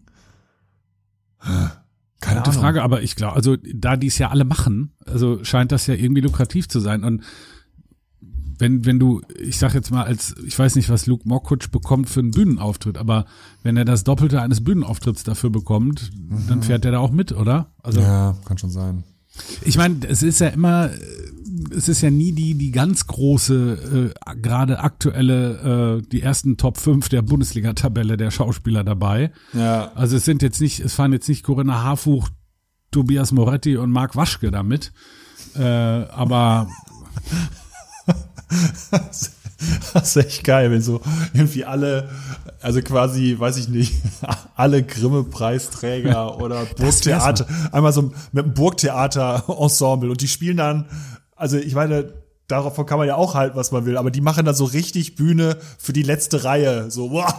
Keine 1.39 2.42
Gute 2.42 2.51
Ahnung. 2.51 2.62
Frage, 2.62 2.84
aber 2.84 3.01
ich 3.01 3.16
glaube, 3.16 3.36
also 3.36 3.56
da 3.56 3.96
die 3.96 4.08
es 4.08 4.18
ja 4.18 4.30
alle 4.30 4.46
machen, 4.46 4.94
also 5.06 5.44
scheint 5.44 5.72
das 5.72 5.88
ja 5.88 5.94
irgendwie 5.94 6.22
lukrativ 6.22 6.68
zu 6.68 6.80
sein. 6.80 7.04
Und 7.04 7.24
wenn, 8.60 8.86
wenn 8.86 9.00
du, 9.00 9.22
ich 9.39 9.58
sag 9.58 9.74
jetzt 9.74 9.89
mal, 9.89 10.04
als, 10.04 10.36
ich 10.46 10.58
weiß 10.60 10.75
nicht, 10.75 10.89
was 10.89 11.08
Luke 11.08 11.28
Mockridge 11.28 11.70
bekommt 11.72 12.10
für 12.10 12.20
einen 12.20 12.32
Bühnenauftritt, 12.32 12.98
aber 12.98 13.25
wenn 13.63 13.78
er 13.78 13.86
das 13.86 14.04
Doppelte 14.04 14.42
eines 14.42 14.63
Bühnenauftritts 14.63 15.24
dafür 15.24 15.50
bekommt, 15.50 16.12
dann 16.48 16.62
fährt 16.62 16.86
er 16.86 16.92
da 16.92 17.00
auch 17.00 17.12
mit, 17.12 17.32
oder? 17.32 17.72
Also 17.82 18.01
Ja, 18.01 18.36
kann 18.46 18.58
schon 18.58 18.70
sein. 18.70 19.04
ich 19.63 19.78
meine, 19.78 20.06
es 20.08 20.22
ist 20.24 20.39
ja 20.39 20.50
immer, 20.50 20.89
es 21.75 21.88
ist 21.88 22.01
ja 22.01 22.12
nie 22.12 22.34
die, 22.34 22.56
die 22.56 22.72
ganz 22.72 23.08
große, 23.08 24.12
äh, 24.28 24.36
gerade 24.42 24.80
aktuelle, 24.80 26.00
äh, 26.00 26.08
die 26.12 26.22
ersten 26.22 26.58
Top 26.58 26.78
5 26.78 27.08
der 27.10 27.22
Bundesliga-Tabelle 27.22 28.18
der 28.18 28.30
Schauspieler 28.32 28.84
dabei. 28.84 29.32
Ja. 29.54 29.92
Also 29.96 30.18
es 30.18 30.25
sind 30.25 30.42
jetzt 30.42 30.60
nicht, 30.60 30.82
es 30.82 30.94
fahren 30.96 31.13
jetzt 31.13 31.30
nicht 31.30 31.44
Corinna 31.44 31.84
Harfuch, 31.84 32.30
Tobias 32.92 33.32
Moretti 33.32 33.78
und 33.78 33.92
Marc 33.92 34.16
Waschke 34.18 34.51
damit. 34.51 34.92
Äh, 35.56 35.63
aber 35.63 36.68
Das 39.94 40.16
ist 40.16 40.25
echt 40.25 40.44
geil, 40.44 40.72
wenn 40.72 40.82
so 40.82 41.01
irgendwie 41.34 41.66
alle, 41.66 42.10
also 42.62 42.82
quasi, 42.82 43.36
weiß 43.38 43.58
ich 43.58 43.68
nicht, 43.68 43.94
alle 44.56 44.84
Grimme-Preisträger 44.84 46.39
oder 46.39 46.66
Burgtheater, 46.66 47.46
einmal 47.72 47.94
so 47.94 48.13
mit 48.32 48.46
einem 48.46 48.54
Burgtheater-Ensemble 48.54 50.10
und 50.10 50.22
die 50.22 50.28
spielen 50.28 50.58
dann, 50.58 50.86
also 51.36 51.58
ich 51.58 51.75
meine, 51.75 52.13
davon 52.48 52.86
kann 52.86 52.98
man 52.98 53.08
ja 53.08 53.16
auch 53.16 53.36
halten, 53.36 53.56
was 53.56 53.72
man 53.72 53.86
will, 53.86 53.98
aber 53.98 54.12
die 54.12 54.22
machen 54.22 54.46
dann 54.46 54.56
so 54.56 54.66
richtig 54.66 55.16
Bühne 55.16 55.58
für 55.78 55.94
die 55.94 56.04
letzte 56.04 56.44
Reihe. 56.44 56.89
So, 56.89 57.12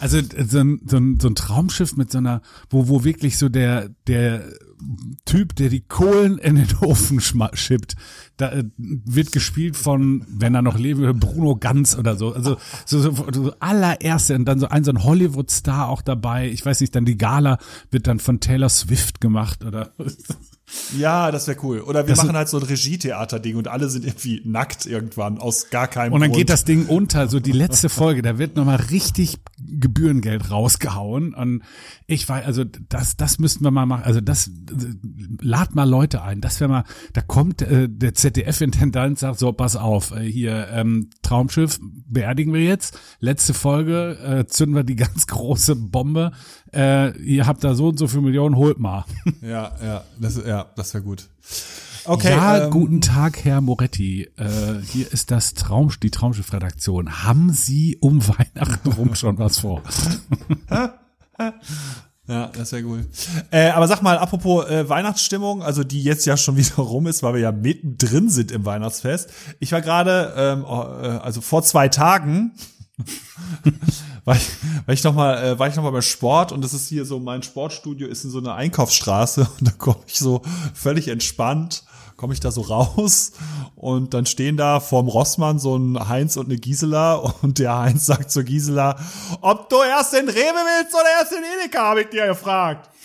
Also 0.00 0.20
so 0.46 0.58
ein, 0.58 0.80
so 0.86 0.96
ein, 0.96 1.18
so 1.20 1.28
ein 1.28 1.34
Traumschiff 1.34 1.96
mit 1.96 2.10
so 2.12 2.18
einer, 2.18 2.40
wo, 2.70 2.88
wo 2.88 3.04
wirklich 3.04 3.36
so 3.36 3.48
der, 3.48 3.88
der 4.06 4.42
Typ, 5.24 5.56
der 5.56 5.70
die 5.70 5.80
Kohlen 5.80 6.38
in 6.38 6.56
den 6.56 6.68
Ofen 6.80 7.20
schippt, 7.20 7.96
da 8.36 8.50
äh, 8.52 8.64
wird 8.76 9.32
gespielt 9.32 9.76
von, 9.76 10.24
wenn 10.28 10.54
er 10.54 10.62
noch 10.62 10.78
will, 10.78 11.14
Bruno 11.14 11.56
Ganz 11.56 11.96
oder 11.96 12.16
so. 12.16 12.32
Also 12.32 12.56
so, 12.84 13.00
so, 13.00 13.26
so 13.32 13.52
allererste 13.60 14.34
und 14.34 14.44
dann 14.44 14.58
so 14.58 14.68
ein 14.68 14.84
so 14.84 14.90
ein 14.90 15.04
Hollywood-Star 15.04 15.88
auch 15.88 16.02
dabei. 16.02 16.48
Ich 16.48 16.64
weiß 16.64 16.80
nicht, 16.80 16.94
dann 16.94 17.04
die 17.04 17.18
Gala 17.18 17.58
wird 17.90 18.06
dann 18.06 18.18
von 18.18 18.40
Taylor 18.40 18.68
Swift 18.68 19.20
gemacht 19.20 19.64
oder 19.64 19.92
Ja, 20.98 21.30
das 21.30 21.46
wäre 21.48 21.58
cool. 21.62 21.80
Oder 21.80 22.06
wir 22.06 22.14
das 22.14 22.24
machen 22.24 22.36
halt 22.36 22.48
so 22.48 22.58
ein 22.58 22.62
Regietheater-Ding 22.62 23.56
und 23.56 23.68
alle 23.68 23.88
sind 23.88 24.04
irgendwie 24.04 24.42
nackt 24.44 24.86
irgendwann 24.86 25.38
aus 25.38 25.70
gar 25.70 25.88
keinem 25.88 26.12
Und 26.12 26.20
dann 26.20 26.30
Grund. 26.30 26.38
geht 26.38 26.50
das 26.50 26.64
Ding 26.64 26.86
unter, 26.86 27.28
so 27.28 27.40
die 27.40 27.52
letzte 27.52 27.88
Folge, 27.88 28.22
da 28.22 28.38
wird 28.38 28.56
nochmal 28.56 28.76
richtig 28.90 29.38
Gebührengeld 29.58 30.50
rausgehauen. 30.50 31.34
Und 31.34 31.62
ich 32.06 32.28
weiß, 32.28 32.44
also 32.44 32.64
das, 32.64 33.16
das 33.16 33.38
müssten 33.38 33.64
wir 33.64 33.70
mal 33.70 33.86
machen. 33.86 34.04
Also 34.04 34.20
das, 34.20 34.50
lad 35.40 35.74
mal 35.74 35.88
Leute 35.88 36.22
ein. 36.22 36.40
Das 36.40 36.60
wäre 36.60 36.70
mal, 36.70 36.84
da 37.12 37.20
kommt 37.20 37.62
äh, 37.62 37.88
der 37.88 38.14
ZDF-Intendant, 38.14 39.18
sagt 39.18 39.38
so, 39.38 39.52
pass 39.52 39.76
auf, 39.76 40.12
äh, 40.12 40.20
hier, 40.20 40.68
ähm, 40.70 41.10
Traumschiff 41.22 41.78
beerdigen 41.82 42.52
wir 42.52 42.62
jetzt. 42.62 42.98
Letzte 43.20 43.54
Folge, 43.54 44.18
äh, 44.18 44.46
zünden 44.46 44.76
wir 44.76 44.84
die 44.84 44.96
ganz 45.04 45.26
große 45.26 45.76
Bombe. 45.76 46.32
Äh, 46.74 47.16
ihr 47.18 47.46
habt 47.46 47.62
da 47.64 47.74
so 47.74 47.88
und 47.88 47.98
so 47.98 48.08
viele 48.08 48.22
Millionen, 48.22 48.56
holt 48.56 48.78
mal. 48.78 49.04
Ja, 49.42 49.72
ja, 49.82 50.04
das, 50.18 50.40
ja, 50.44 50.66
das 50.76 50.94
wäre 50.94 51.04
gut. 51.04 51.28
Okay. 52.06 52.30
Ja, 52.30 52.64
ähm, 52.64 52.70
guten 52.70 53.00
Tag, 53.00 53.44
Herr 53.44 53.60
Moretti. 53.60 54.28
Äh, 54.36 54.82
hier 54.90 55.10
ist 55.12 55.30
das 55.30 55.54
Traum, 55.54 55.90
die 56.02 56.10
Traumschiff-Redaktion. 56.10 57.24
Haben 57.24 57.52
Sie 57.52 57.96
um 58.00 58.26
Weihnachten 58.28 58.92
rum 58.92 59.14
schon 59.14 59.38
was 59.38 59.60
vor? 59.60 59.82
Ja, 62.26 62.50
das 62.56 62.72
wäre 62.72 62.84
cool. 62.84 63.06
Äh, 63.50 63.68
aber 63.68 63.86
sag 63.86 64.00
mal, 64.00 64.16
apropos 64.16 64.66
äh, 64.70 64.88
Weihnachtsstimmung, 64.88 65.62
also 65.62 65.84
die 65.84 66.02
jetzt 66.02 66.24
ja 66.24 66.38
schon 66.38 66.56
wieder 66.56 66.76
rum 66.76 67.06
ist, 67.06 67.22
weil 67.22 67.34
wir 67.34 67.40
ja 67.40 67.52
mittendrin 67.52 68.30
sind 68.30 68.50
im 68.50 68.64
Weihnachtsfest. 68.64 69.30
Ich 69.60 69.72
war 69.72 69.82
gerade, 69.82 70.32
ähm, 70.34 70.64
oh, 70.66 70.84
äh, 71.02 71.18
also 71.22 71.42
vor 71.42 71.62
zwei 71.64 71.88
Tagen, 71.88 72.52
war 74.24 74.36
ich, 74.36 74.48
war 74.86 74.94
ich 74.94 75.02
noch 75.04 75.14
mal, 75.14 75.42
äh, 75.42 75.58
war 75.58 75.68
ich 75.68 75.76
noch 75.76 75.82
mal 75.82 75.90
bei 75.90 76.00
Sport 76.00 76.52
und 76.52 76.62
das 76.62 76.74
ist 76.74 76.88
hier 76.88 77.04
so, 77.04 77.18
mein 77.18 77.42
Sportstudio 77.42 78.06
ist 78.06 78.24
in 78.24 78.30
so 78.30 78.38
einer 78.38 78.54
Einkaufsstraße 78.54 79.48
und 79.58 79.68
da 79.68 79.72
komme 79.72 80.00
ich 80.06 80.18
so 80.18 80.42
völlig 80.74 81.08
entspannt 81.08 81.84
komme 82.16 82.32
ich 82.32 82.40
da 82.40 82.50
so 82.50 82.60
raus 82.62 83.32
und 83.74 84.14
dann 84.14 84.26
stehen 84.26 84.56
da 84.56 84.80
vorm 84.80 85.08
Rossmann 85.08 85.58
so 85.58 85.76
ein 85.76 86.08
Heinz 86.08 86.36
und 86.36 86.46
eine 86.46 86.56
Gisela 86.56 87.14
und 87.42 87.58
der 87.58 87.76
Heinz 87.76 88.06
sagt 88.06 88.30
zur 88.30 88.44
Gisela, 88.44 88.96
ob 89.40 89.68
du 89.68 89.76
erst 89.82 90.12
den 90.12 90.28
Rewe 90.28 90.38
willst 90.38 90.94
oder 90.94 91.10
erst 91.20 91.32
den 91.32 91.42
Edeka, 91.42 91.80
habe 91.80 92.02
ich 92.02 92.08
dir 92.08 92.26
gefragt. 92.26 92.90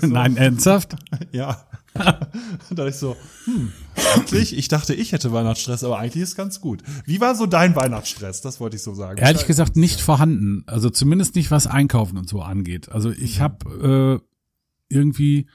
So, 0.00 0.06
Nein, 0.06 0.36
ernsthaft? 0.36 0.94
Ja. 1.32 1.56
da 1.94 2.30
dachte 2.70 2.88
ich 2.88 2.96
so, 2.96 3.16
hm, 3.44 3.72
eigentlich, 4.14 4.56
ich 4.56 4.68
dachte, 4.68 4.94
ich 4.94 5.12
hätte 5.12 5.32
Weihnachtsstress, 5.32 5.84
aber 5.84 5.98
eigentlich 5.98 6.22
ist 6.22 6.36
ganz 6.36 6.60
gut. 6.60 6.82
Wie 7.04 7.20
war 7.20 7.34
so 7.34 7.46
dein 7.46 7.74
Weihnachtsstress? 7.76 8.40
Das 8.40 8.60
wollte 8.60 8.76
ich 8.76 8.82
so 8.82 8.94
sagen. 8.94 9.18
Ehrlich 9.18 9.46
gesagt 9.46 9.76
nicht 9.76 10.00
vorhanden. 10.00 10.64
Also 10.66 10.90
zumindest 10.90 11.34
nicht, 11.34 11.50
was 11.50 11.66
Einkaufen 11.66 12.16
und 12.18 12.28
so 12.28 12.42
angeht. 12.42 12.90
Also 12.90 13.10
ich 13.10 13.38
mhm. 13.38 13.42
habe 13.42 14.20
äh, 14.20 14.94
irgendwie 14.94 15.46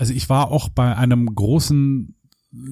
also 0.00 0.14
ich 0.14 0.30
war 0.30 0.50
auch 0.50 0.70
bei 0.70 0.96
einem 0.96 1.26
großen 1.34 2.16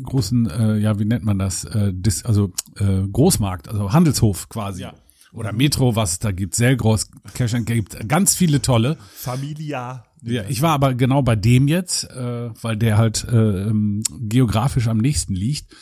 großen, 0.02 0.50
äh, 0.50 0.78
ja, 0.78 0.98
wie 0.98 1.04
nennt 1.04 1.24
man 1.24 1.38
das? 1.38 1.64
Äh, 1.64 1.92
dis, 1.94 2.24
also 2.24 2.52
äh, 2.76 3.06
Großmarkt, 3.06 3.68
also 3.68 3.92
Handelshof 3.92 4.48
quasi. 4.48 4.82
Ja. 4.82 4.94
Oder 5.32 5.52
Metro, 5.52 5.94
was 5.94 6.12
es 6.12 6.18
da 6.20 6.32
gibt, 6.32 6.54
sehr 6.54 6.74
groß, 6.74 7.10
Cash 7.34 7.52
and 7.52 7.66
gibt 7.66 8.08
ganz 8.08 8.34
viele 8.34 8.62
tolle. 8.62 8.96
Familia. 9.14 10.04
Ja, 10.22 10.42
ich 10.48 10.62
war 10.62 10.72
aber 10.72 10.94
genau 10.94 11.22
bei 11.22 11.36
dem 11.36 11.68
jetzt, 11.68 12.04
äh, 12.04 12.50
weil 12.62 12.76
der 12.76 12.98
halt 12.98 13.24
äh, 13.30 13.68
ähm, 13.68 14.02
geografisch 14.18 14.88
am 14.88 14.98
nächsten 14.98 15.34
liegt. 15.34 15.74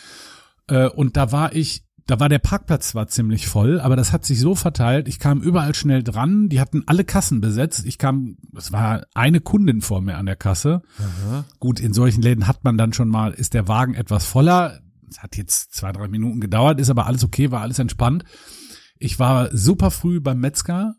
Äh, 0.68 0.88
und 0.88 1.16
da 1.16 1.32
war 1.32 1.54
ich 1.54 1.86
da 2.06 2.20
war 2.20 2.28
der 2.28 2.38
Parkplatz 2.38 2.90
zwar 2.90 3.08
ziemlich 3.08 3.48
voll, 3.48 3.80
aber 3.80 3.96
das 3.96 4.12
hat 4.12 4.24
sich 4.24 4.38
so 4.38 4.54
verteilt, 4.54 5.08
ich 5.08 5.18
kam 5.18 5.40
überall 5.40 5.74
schnell 5.74 6.04
dran, 6.04 6.48
die 6.48 6.60
hatten 6.60 6.84
alle 6.86 7.04
Kassen 7.04 7.40
besetzt. 7.40 7.84
Ich 7.84 7.98
kam, 7.98 8.36
es 8.56 8.70
war 8.70 9.06
eine 9.14 9.40
Kundin 9.40 9.80
vor 9.80 10.00
mir 10.00 10.16
an 10.16 10.26
der 10.26 10.36
Kasse. 10.36 10.82
Aha. 10.98 11.44
Gut, 11.58 11.80
in 11.80 11.92
solchen 11.92 12.22
Läden 12.22 12.46
hat 12.46 12.62
man 12.62 12.78
dann 12.78 12.92
schon 12.92 13.08
mal, 13.08 13.32
ist 13.32 13.54
der 13.54 13.66
Wagen 13.66 13.94
etwas 13.94 14.24
voller. 14.24 14.80
Es 15.10 15.18
hat 15.20 15.36
jetzt 15.36 15.74
zwei, 15.74 15.90
drei 15.90 16.06
Minuten 16.06 16.40
gedauert, 16.40 16.78
ist 16.78 16.90
aber 16.90 17.06
alles 17.06 17.24
okay, 17.24 17.50
war 17.50 17.62
alles 17.62 17.80
entspannt. 17.80 18.24
Ich 18.98 19.18
war 19.18 19.54
super 19.56 19.90
früh 19.90 20.20
beim 20.20 20.38
Metzger 20.38 20.94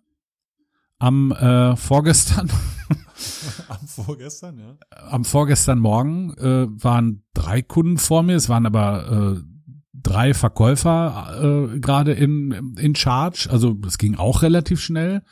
am 1.00 1.32
äh, 1.32 1.76
vorgestern. 1.78 2.50
Am 3.68 3.88
vorgestern, 3.88 4.60
ja. 4.60 4.78
Am 5.10 5.26
vorgestern 5.26 5.80
Morgen 5.80 6.34
äh, 6.38 6.68
waren 6.70 7.24
drei 7.34 7.62
Kunden 7.62 7.98
vor 7.98 8.24
mir, 8.24 8.36
es 8.36 8.50
waren 8.50 8.66
aber 8.66 9.38
äh, 9.38 9.42
drei 9.94 10.34
Verkäufer 10.34 11.72
äh, 11.74 11.80
gerade 11.80 12.14
in, 12.14 12.76
in 12.78 12.96
Charge. 12.96 13.48
Also 13.50 13.74
das 13.74 13.98
ging 13.98 14.16
auch 14.16 14.42
relativ 14.42 14.82
schnell. 14.82 15.24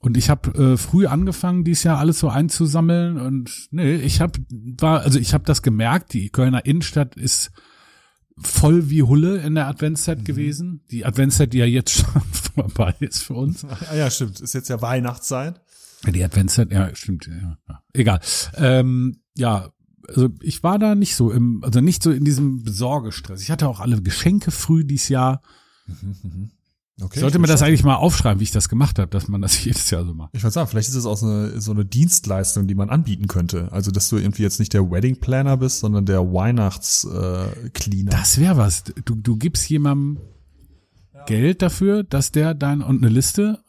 Und 0.00 0.16
ich 0.16 0.30
habe 0.30 0.50
äh, 0.50 0.76
früh 0.76 1.06
angefangen, 1.06 1.64
dies 1.64 1.82
Jahr 1.82 1.98
alles 1.98 2.18
so 2.18 2.28
einzusammeln. 2.28 3.18
Und 3.18 3.68
nee, 3.70 3.96
ich 3.96 4.20
habe 4.20 4.38
war, 4.78 5.00
also 5.00 5.18
ich 5.18 5.34
habe 5.34 5.44
das 5.44 5.62
gemerkt, 5.62 6.12
die 6.12 6.28
Kölner 6.28 6.64
Innenstadt 6.64 7.16
ist 7.16 7.50
voll 8.38 8.90
wie 8.90 9.02
Hulle 9.02 9.38
in 9.38 9.54
der 9.54 9.66
Adventszeit 9.66 10.20
mhm. 10.20 10.24
gewesen. 10.24 10.84
Die 10.90 11.04
Adventszeit, 11.04 11.52
die 11.52 11.58
ja 11.58 11.64
jetzt 11.64 11.92
schon 11.92 12.22
vorbei 12.54 12.94
ist 13.00 13.24
für 13.24 13.34
uns. 13.34 13.64
Ah, 13.64 13.96
ja, 13.96 14.10
stimmt. 14.10 14.40
Ist 14.40 14.54
jetzt 14.54 14.68
ja 14.68 14.80
Weihnachtszeit. 14.82 15.60
Die 16.04 16.22
Adventszeit, 16.22 16.70
ja, 16.70 16.94
stimmt. 16.94 17.26
Ja, 17.26 17.58
ja. 17.68 17.82
Egal. 17.92 18.20
Ähm, 18.56 19.20
ja, 19.36 19.70
also 20.08 20.28
ich 20.40 20.62
war 20.62 20.78
da 20.78 20.94
nicht 20.94 21.16
so 21.16 21.30
im, 21.30 21.62
also 21.64 21.80
nicht 21.80 22.02
so 22.02 22.10
in 22.10 22.24
diesem 22.24 22.62
Besorgestress. 22.62 23.42
Ich 23.42 23.50
hatte 23.50 23.68
auch 23.68 23.80
alle 23.80 24.00
Geschenke 24.02 24.50
früh 24.50 24.84
dieses 24.84 25.08
Jahr. 25.08 25.42
Mhm, 25.86 26.16
mhm. 26.22 26.50
Okay, 26.98 27.20
Sollte 27.20 27.38
mir 27.38 27.46
das 27.46 27.60
eigentlich 27.60 27.84
mal 27.84 27.96
aufschreiben, 27.96 28.40
wie 28.40 28.44
ich 28.44 28.52
das 28.52 28.70
gemacht 28.70 28.98
habe, 28.98 29.10
dass 29.10 29.28
man 29.28 29.42
das 29.42 29.62
jedes 29.64 29.90
Jahr 29.90 30.06
so 30.06 30.14
macht. 30.14 30.30
Ich 30.32 30.42
würde 30.42 30.52
sagen, 30.52 30.68
vielleicht 30.68 30.88
ist 30.88 30.94
es 30.94 31.04
auch 31.04 31.16
so 31.16 31.26
eine, 31.26 31.60
so 31.60 31.72
eine 31.72 31.84
Dienstleistung, 31.84 32.66
die 32.66 32.74
man 32.74 32.88
anbieten 32.88 33.26
könnte. 33.26 33.70
Also, 33.70 33.90
dass 33.90 34.08
du 34.08 34.16
irgendwie 34.16 34.42
jetzt 34.42 34.58
nicht 34.58 34.72
der 34.72 34.90
Wedding 34.90 35.20
Planner 35.20 35.58
bist, 35.58 35.80
sondern 35.80 36.06
der 36.06 36.32
Weihnachtscleaner. 36.32 38.12
Äh, 38.12 38.16
das 38.16 38.38
wäre 38.38 38.56
was. 38.56 38.84
Du, 39.04 39.14
du 39.14 39.36
gibst 39.36 39.68
jemandem 39.68 40.22
ja. 41.12 41.24
Geld 41.26 41.60
dafür, 41.60 42.02
dass 42.02 42.32
der 42.32 42.54
dann 42.54 42.80
und 42.80 43.02
eine 43.02 43.12
Liste 43.12 43.62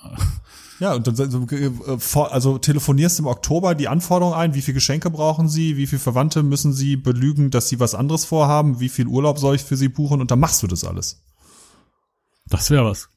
ja, 0.80 0.94
und 0.94 1.08
dann 1.08 1.48
äh, 1.50 1.72
also 2.14 2.58
telefonierst 2.58 3.20
im 3.20 3.26
Oktober 3.26 3.76
die 3.76 3.88
Anforderungen 3.88 4.36
ein, 4.36 4.54
wie 4.54 4.62
viel 4.62 4.74
Geschenke 4.74 5.10
brauchen 5.10 5.50
Sie, 5.50 5.78
wie 5.78 5.88
viele 5.88 6.00
Verwandte 6.00 6.44
müssen 6.44 6.74
Sie 6.74 6.96
belügen, 6.96 7.50
dass 7.50 7.70
Sie 7.70 7.80
was 7.80 7.96
anderes 7.96 8.26
vorhaben, 8.26 8.80
wie 8.80 8.90
viel 8.90 9.08
Urlaub 9.08 9.40
soll 9.40 9.56
ich 9.56 9.64
für 9.64 9.78
Sie 9.78 9.90
buchen 9.90 10.22
und 10.22 10.30
dann 10.30 10.40
machst 10.40 10.62
du 10.62 10.68
das 10.68 10.84
alles. 10.84 11.24
Das 12.48 12.70
wäre 12.70 12.86
was. 12.86 13.10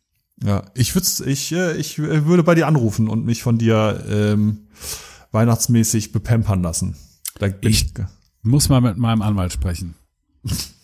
Ja, 0.43 0.64
ich 0.75 0.95
würde 0.95 1.31
ich, 1.31 1.52
äh, 1.52 1.76
ich 1.76 1.99
würde 1.99 2.43
bei 2.43 2.55
dir 2.55 2.67
anrufen 2.67 3.09
und 3.09 3.26
mich 3.26 3.43
von 3.43 3.59
dir 3.59 4.05
ähm, 4.09 4.69
weihnachtsmäßig 5.33 6.12
bepempern 6.12 6.62
lassen. 6.62 6.97
Da 7.38 7.49
bin 7.49 7.71
ich, 7.71 7.93
ich 7.95 8.05
muss 8.43 8.71
mal 8.71 8.81
mit 8.81 8.97
meinem 8.97 9.23
Anwalt 9.23 9.52
sprechen. 9.52 9.95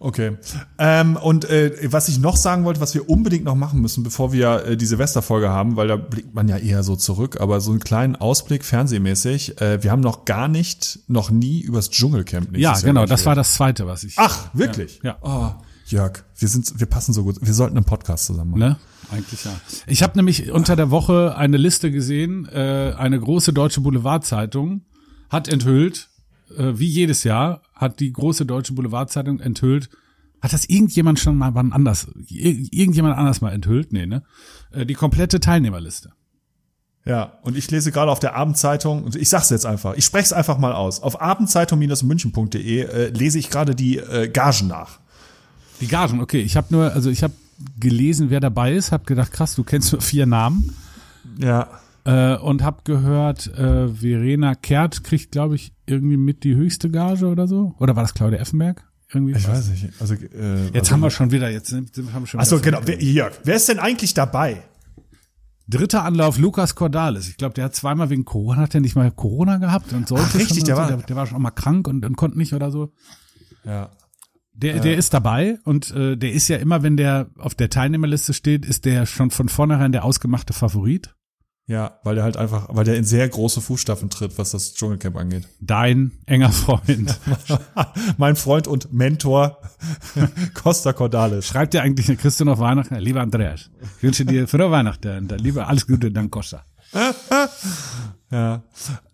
Okay. 0.00 0.36
Ähm, 0.78 1.16
und 1.16 1.44
äh, 1.50 1.72
was 1.90 2.08
ich 2.08 2.18
noch 2.18 2.36
sagen 2.36 2.64
wollte, 2.64 2.80
was 2.80 2.94
wir 2.94 3.08
unbedingt 3.08 3.44
noch 3.44 3.56
machen 3.56 3.80
müssen, 3.80 4.04
bevor 4.04 4.32
wir 4.32 4.64
äh, 4.64 4.76
die 4.76 4.86
Silvesterfolge 4.86 5.48
haben, 5.48 5.76
weil 5.76 5.88
da 5.88 5.96
blickt 5.96 6.34
man 6.34 6.46
ja 6.46 6.56
eher 6.56 6.84
so 6.84 6.94
zurück, 6.94 7.40
aber 7.40 7.60
so 7.60 7.72
einen 7.72 7.80
kleinen 7.80 8.14
Ausblick 8.14 8.64
fernsehmäßig. 8.64 9.60
Äh, 9.60 9.82
wir 9.82 9.90
haben 9.90 10.00
noch 10.00 10.24
gar 10.24 10.46
nicht, 10.46 11.00
noch 11.08 11.30
nie 11.30 11.60
übers 11.60 11.90
Dschungelcamp. 11.90 12.56
Ja, 12.56 12.78
genau, 12.78 13.06
das 13.06 13.26
war 13.26 13.34
das 13.34 13.54
zweite, 13.54 13.86
was 13.86 14.04
ich. 14.04 14.14
Ach, 14.18 14.50
wirklich? 14.54 15.00
Ja. 15.02 15.18
ja. 15.22 15.58
Oh, 15.58 15.64
Jörg, 15.86 16.24
wir 16.36 16.48
sind, 16.48 16.78
wir 16.78 16.86
passen 16.86 17.12
so 17.12 17.24
gut. 17.24 17.38
Wir 17.40 17.54
sollten 17.54 17.76
einen 17.76 17.86
Podcast 17.86 18.26
zusammen 18.26 18.52
machen. 18.52 18.60
Ne? 18.60 18.76
Eigentlich 19.10 19.44
ja. 19.44 19.52
Ich 19.86 20.02
habe 20.02 20.16
nämlich 20.16 20.52
unter 20.52 20.76
der 20.76 20.90
Woche 20.90 21.34
eine 21.36 21.56
Liste 21.56 21.90
gesehen, 21.90 22.46
äh, 22.46 22.94
eine 22.96 23.18
große 23.18 23.52
deutsche 23.52 23.80
Boulevardzeitung 23.80 24.82
hat 25.30 25.48
enthüllt, 25.48 26.08
äh, 26.56 26.78
wie 26.78 26.86
jedes 26.86 27.24
Jahr, 27.24 27.62
hat 27.74 28.00
die 28.00 28.12
große 28.12 28.46
deutsche 28.46 28.72
Boulevardzeitung 28.72 29.40
enthüllt, 29.40 29.88
hat 30.40 30.52
das 30.52 30.66
irgendjemand 30.66 31.18
schon 31.18 31.36
mal 31.36 31.54
wann 31.54 31.72
anders, 31.72 32.08
irgendjemand 32.28 33.16
anders 33.16 33.40
mal 33.40 33.52
enthüllt? 33.52 33.92
Nee, 33.92 34.06
ne? 34.06 34.22
Äh, 34.72 34.86
die 34.86 34.94
komplette 34.94 35.40
Teilnehmerliste. 35.40 36.12
Ja, 37.04 37.38
und 37.42 37.56
ich 37.56 37.70
lese 37.70 37.90
gerade 37.90 38.10
auf 38.10 38.20
der 38.20 38.34
Abendzeitung, 38.34 39.02
und 39.02 39.16
ich 39.16 39.28
sag's 39.30 39.50
jetzt 39.50 39.64
einfach, 39.64 39.94
ich 39.96 40.04
spreche 40.04 40.26
es 40.26 40.32
einfach 40.32 40.58
mal 40.58 40.72
aus. 40.72 41.00
Auf 41.00 41.20
abendzeitung-münchen.de 41.20 42.80
äh, 42.80 43.08
lese 43.08 43.38
ich 43.38 43.50
gerade 43.50 43.74
die 43.74 43.96
äh, 43.96 44.28
Gagen 44.28 44.68
nach. 44.68 45.00
Die 45.80 45.88
Gagen, 45.88 46.20
okay. 46.20 46.40
Ich 46.40 46.56
habe 46.56 46.66
nur, 46.70 46.92
also 46.92 47.08
ich 47.08 47.22
habe 47.22 47.32
gelesen, 47.80 48.30
wer 48.30 48.40
dabei 48.40 48.74
ist, 48.74 48.92
habe 48.92 49.04
gedacht, 49.04 49.32
krass, 49.32 49.54
du 49.54 49.64
kennst 49.64 49.92
nur 49.92 50.02
vier 50.02 50.26
Namen. 50.26 50.76
Ja. 51.38 51.68
Äh, 52.04 52.36
und 52.36 52.62
habe 52.62 52.82
gehört, 52.84 53.46
äh, 53.54 53.88
Verena 53.88 54.54
Kehrt 54.54 55.02
kriegt, 55.02 55.32
glaube 55.32 55.54
ich, 55.54 55.72
irgendwie 55.88 56.16
mit 56.16 56.44
die 56.44 56.54
höchste 56.54 56.90
Gage 56.90 57.26
oder 57.26 57.46
so. 57.46 57.74
Oder 57.78 57.96
war 57.96 58.02
das 58.02 58.14
Claudia 58.14 58.38
Effenberg? 58.38 58.84
Irgendwie? 59.12 59.32
Ich 59.36 59.48
weiß 59.48 59.70
nicht. 59.70 59.88
Also, 60.00 60.14
äh, 60.14 60.66
Jetzt 60.66 60.76
also, 60.76 60.92
haben 60.92 61.00
wir 61.00 61.10
schon 61.10 61.30
wieder, 61.30 61.50
jetzt 61.50 61.72
haben 61.72 61.86
wir 61.94 62.26
schon 62.26 62.40
Achso, 62.40 62.60
genau. 62.60 62.80
Wer, 62.84 62.98
hier, 62.98 63.30
wer 63.44 63.56
ist 63.56 63.68
denn 63.68 63.78
eigentlich 63.78 64.14
dabei? 64.14 64.62
Dritter 65.66 66.04
Anlauf, 66.04 66.38
Lukas 66.38 66.74
Cordalis. 66.74 67.28
Ich 67.28 67.36
glaube, 67.36 67.54
der 67.54 67.64
hat 67.64 67.74
zweimal 67.74 68.08
wegen 68.10 68.24
Corona, 68.24 68.62
hat 68.62 68.74
er 68.74 68.80
nicht 68.80 68.96
mal 68.96 69.10
Corona 69.10 69.58
gehabt 69.58 69.92
und 69.92 70.08
sollte 70.08 70.24
Ach, 70.28 70.34
richtig, 70.34 70.58
schon 70.58 70.64
der 70.66 70.76
war- 70.76 70.88
der, 70.88 70.96
der 70.98 71.16
war 71.16 71.26
schon 71.26 71.42
mal 71.42 71.50
krank 71.50 71.88
und, 71.88 72.04
und 72.04 72.16
konnte 72.16 72.38
nicht 72.38 72.54
oder 72.54 72.70
so. 72.70 72.92
Ja. 73.64 73.90
Der, 74.54 74.80
der 74.80 74.96
ist 74.96 75.14
dabei 75.14 75.58
und 75.64 75.90
äh, 75.92 76.16
der 76.16 76.32
ist 76.32 76.48
ja 76.48 76.56
immer, 76.56 76.82
wenn 76.82 76.96
der 76.96 77.30
auf 77.38 77.54
der 77.54 77.70
Teilnehmerliste 77.70 78.34
steht, 78.34 78.66
ist 78.66 78.86
der 78.86 79.06
schon 79.06 79.30
von 79.30 79.48
vornherein 79.48 79.92
der 79.92 80.04
ausgemachte 80.04 80.52
Favorit. 80.52 81.14
Ja, 81.68 81.98
weil 82.02 82.14
der 82.14 82.24
halt 82.24 82.38
einfach, 82.38 82.68
weil 82.70 82.84
der 82.84 82.96
in 82.96 83.04
sehr 83.04 83.28
große 83.28 83.60
Fußstapfen 83.60 84.08
tritt, 84.08 84.38
was 84.38 84.52
das 84.52 84.72
Dschungelcamp 84.72 85.16
angeht. 85.16 85.46
Dein 85.60 86.12
enger 86.24 86.50
Freund. 86.50 87.20
mein 88.16 88.36
Freund 88.36 88.66
und 88.66 88.90
Mentor 88.90 89.60
Costa 90.54 90.94
Cordalis. 90.94 91.46
Schreibt 91.46 91.74
dir 91.74 91.82
eigentlich, 91.82 92.08
du 92.40 92.44
noch 92.46 92.58
Weihnachten? 92.58 92.94
Lieber 92.94 93.20
Andreas, 93.20 93.68
ich 93.98 94.02
wünsche 94.02 94.24
dir 94.24 94.48
frohe 94.48 94.70
Weihnachten. 94.70 95.28
Lieber 95.36 95.68
alles 95.68 95.86
Gute, 95.86 96.10
dann 96.10 96.30
Costa. 96.30 96.64
Ja. 98.30 98.62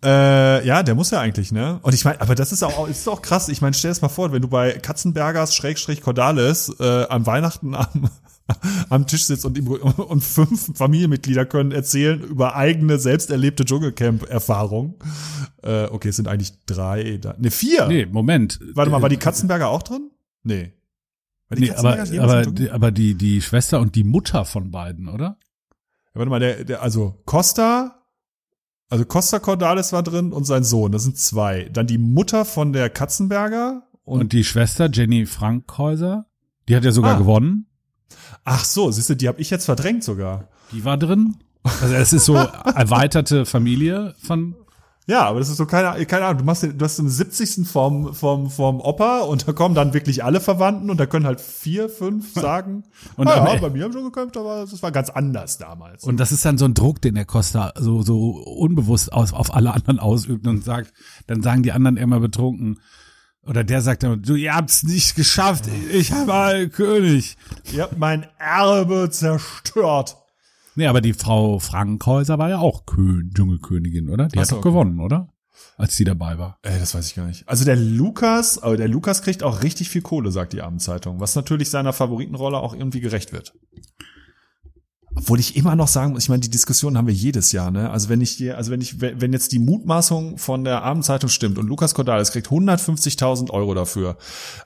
Äh, 0.05 0.67
ja, 0.67 0.83
der 0.83 0.97
muss 0.97 1.13
ja 1.13 1.21
eigentlich, 1.21 1.53
ne? 1.53 1.79
Und 1.83 1.95
ich 1.95 2.05
meine, 2.05 2.21
aber 2.21 2.35
das 2.35 2.51
ist 2.51 2.65
auch, 2.65 2.89
ist 2.89 3.09
auch 3.09 3.23
krass. 3.23 3.49
Ich 3.49 3.61
meine, 3.61 3.73
stell 3.73 3.91
dir 3.91 3.93
das 3.93 4.03
mal 4.03 4.09
vor, 4.09 4.33
wenn 4.33 4.43
du 4.43 4.49
bei 4.49 4.73
Katzenbergers 4.73 5.55
Schrägstrich 5.55 6.01
Cordalis 6.01 6.75
äh, 6.81 7.07
am 7.09 7.25
Weihnachten 7.25 7.77
am, 7.77 8.11
am 8.91 9.07
Tisch 9.07 9.25
sitzt 9.25 9.45
und, 9.47 9.57
ihm- 9.57 9.69
und 9.69 10.23
fünf 10.23 10.77
Familienmitglieder 10.77 11.47
können 11.47 11.73
erzählen 11.73 12.21
über 12.23 12.57
eigene 12.57 12.99
selbst 12.99 13.31
erlebte 13.31 13.65
Dschungelcamp-Erfahrung. 13.65 14.95
Äh, 15.63 15.85
okay, 15.87 16.09
es 16.09 16.17
sind 16.17 16.29
eigentlich 16.29 16.53
drei, 16.67 17.19
da, 17.19 17.35
ne 17.39 17.51
vier. 17.51 17.87
Nee, 17.89 18.07
Moment. 18.07 18.61
Warte 18.75 18.91
mal, 18.91 19.01
war 19.03 19.09
die 19.09 19.15
Äh, 19.17 19.19
Katzenberger 19.19 19.69
auch 19.69 19.83
drin? 19.83 20.11
Nee. 20.43 20.73
War 21.49 21.59
Nee, 21.59 21.71
aber, 21.71 21.99
aber, 22.21 22.47
die- 22.47 22.71
aber 22.71 22.91
die, 22.91 23.15
die 23.15 23.41
Schwester 23.41 23.81
und 23.81 23.95
die 23.95 24.05
Mutter 24.05 24.45
von 24.45 24.71
beiden, 24.71 25.09
oder? 25.09 25.39
Ja, 26.15 26.21
warte 26.21 26.31
mal, 26.31 26.41
der, 26.41 26.65
der, 26.65 26.83
also 26.83 27.21
Costa, 27.25 28.03
also 28.91 29.05
Costa 29.07 29.39
Cordalis 29.39 29.93
war 29.93 30.03
drin 30.03 30.33
und 30.33 30.45
sein 30.45 30.65
Sohn, 30.65 30.93
das 30.93 31.03
sind 31.05 31.17
zwei. 31.19 31.69
Dann 31.73 31.87
die 31.87 31.99
Mutter 31.99 32.45
von 32.45 32.73
der 32.73 32.91
Katzenberger 32.91 33.83
und, 34.05 34.21
Und 34.21 34.33
die 34.33 34.45
Schwester 34.45 34.91
Jenny 34.93 35.25
Frankhäuser, 35.27 36.27
die 36.69 36.77
hat 36.77 36.85
ja 36.85 36.93
sogar 36.93 37.15
Ah. 37.17 37.19
gewonnen. 37.19 37.67
Ach 38.45 38.65
so, 38.65 38.91
siehst 38.91 39.11
du, 39.11 39.17
die 39.17 39.29
habe 39.29 39.41
ich 39.41 39.51
jetzt 39.51 39.65
verdrängt 39.65 40.05
sogar. 40.05 40.49
Die 40.73 40.85
war 40.85 40.97
drin. 40.97 41.37
Also 41.81 41.95
es 41.95 42.13
ist 42.13 42.27
so 42.27 42.35
erweiterte 42.35 43.47
Familie 43.47 44.15
von 44.23 44.55
Ja, 45.07 45.25
aber 45.25 45.39
das 45.39 45.49
ist 45.49 45.57
so 45.57 45.65
keine, 45.65 46.05
keine 46.05 46.27
Ahnung, 46.27 46.39
du 46.39 46.45
machst 46.45 46.63
du 46.63 46.85
hast 46.85 46.99
den 46.99 47.09
70. 47.09 47.67
vom, 47.67 48.13
vom, 48.13 48.51
vom 48.51 48.81
Opa 48.81 49.21
und 49.21 49.49
da 49.49 49.53
kommen 49.53 49.75
dann 49.75 49.95
wirklich 49.95 50.23
alle 50.23 50.41
Verwandten 50.41 50.91
und 50.91 51.01
da 51.01 51.07
können 51.07 51.25
halt 51.25 51.41
vier, 51.41 51.89
fünf 51.89 52.35
sagen, 52.35 52.85
Und 53.17 53.29
am 53.29 53.47
ja, 53.47 53.57
bei 53.57 53.71
mir 53.71 53.85
haben 53.85 53.93
schon 53.95 54.05
gekämpft, 54.05 54.37
aber 54.37 54.67
das 54.71 54.83
war 54.83 54.93
ganz 54.93 55.09
anders 55.09 55.57
damals. 55.57 56.05
und 56.05 56.19
das 56.19 56.33
ist 56.33 56.45
dann 56.45 56.59
so 56.59 56.67
ein 56.67 56.75
Druck, 56.75 57.01
den 57.01 57.15
der 57.15 57.25
Costa 57.25 57.73
so 57.79 58.03
so 58.03 58.33
unbewusst 58.33 59.11
aus, 59.13 59.33
auf 59.33 59.55
alle 59.55 59.73
anderen 59.73 59.99
ausübt 59.99 60.47
und 60.47 60.63
sagt, 60.63 60.93
dann 61.27 61.43
sagen 61.43 61.63
die 61.63 61.73
anderen 61.73 61.97
immer 61.97 62.21
betrunken 62.21 62.79
oder 63.47 63.65
der 63.65 63.81
sagt 63.83 64.03
dann, 64.03 64.23
du 64.23 64.35
ihr 64.35 64.55
habt's 64.55 64.83
nicht 64.83 65.17
geschafft, 65.17 65.65
ich 65.93 66.13
habe 66.13 66.69
König. 66.69 67.37
Ihr 67.73 67.83
habt 67.83 67.99
mein 67.99 68.27
Erbe 68.39 69.11
zerstört. 69.11 70.17
Nee, 70.77 70.87
aber 70.87 71.01
die 71.01 71.13
Frau 71.13 71.59
Frankhäuser 71.59 72.39
war 72.39 72.49
ja 72.49 72.59
auch 72.59 72.85
Kön 72.87 73.31
Dschungelkönigin, 73.35 74.11
oder? 74.11 74.27
Die 74.27 74.39
Ach 74.39 74.43
hat 74.43 74.51
doch 74.51 74.59
okay. 74.59 74.69
gewonnen, 74.71 75.01
oder? 75.01 75.29
Als 75.77 75.97
die 75.97 76.05
dabei 76.05 76.39
war. 76.39 76.59
Ey, 76.63 76.79
das 76.79 76.95
weiß 76.95 77.07
ich 77.07 77.15
gar 77.15 77.27
nicht. 77.27 77.49
Also 77.49 77.65
der 77.65 77.77
Lukas, 77.77 78.63
aber 78.63 78.77
der 78.77 78.89
Lukas 78.89 79.23
kriegt 79.23 79.43
auch 79.43 79.63
richtig 79.63 79.89
viel 79.89 80.03
Kohle, 80.03 80.31
sagt 80.31 80.53
die 80.53 80.63
Abendzeitung, 80.63 81.21
was 81.21 81.35
natürlich 81.35 81.71
seiner 81.71 81.93
Favoritenrolle 81.93 82.59
auch 82.59 82.75
irgendwie 82.75 83.01
gerecht 83.01 83.33
wird. 83.33 83.55
Obwohl 85.16 85.38
ich 85.38 85.57
immer 85.57 85.77
noch 85.77 85.88
sagen 85.88 86.12
muss, 86.12 86.24
ich 86.24 86.29
meine, 86.29 86.40
die 86.40 86.50
Diskussion 86.50 86.98
haben 86.98 87.07
wir 87.07 87.14
jedes 87.14 87.53
Jahr, 87.53 87.70
ne? 87.70 87.90
Also 87.90 88.09
wenn 88.09 88.20
ich 88.20 88.31
hier, 88.31 88.57
also 88.57 88.70
wenn 88.70 88.81
ich, 88.81 89.00
wenn 89.00 89.33
jetzt 89.33 89.53
die 89.53 89.61
Mutmaßung 89.61 90.38
von 90.38 90.64
der 90.64 90.83
Abendzeitung 90.83 91.31
stimmt 91.31 91.57
und 91.59 91.68
Lukas 91.68 91.94
Cordalis 91.94 92.33
kriegt 92.33 92.48
150.000 92.48 93.50
Euro 93.50 93.74
dafür, 93.74 94.16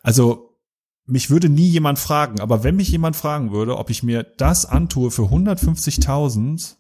also 0.03 0.57
mich 1.05 1.31
würde 1.31 1.49
nie 1.49 1.69
jemand 1.69 1.99
fragen, 1.99 2.41
aber 2.41 2.65
wenn 2.65 2.77
mich 2.77 2.91
jemand 2.91 3.17
fragen 3.17 3.53
würde, 3.53 3.77
ob 3.77 3.91
ich 3.91 4.03
mir 4.03 4.23
das 4.23 4.67
antue 4.67 5.11
für 5.11 5.23
150.000, 5.23 6.77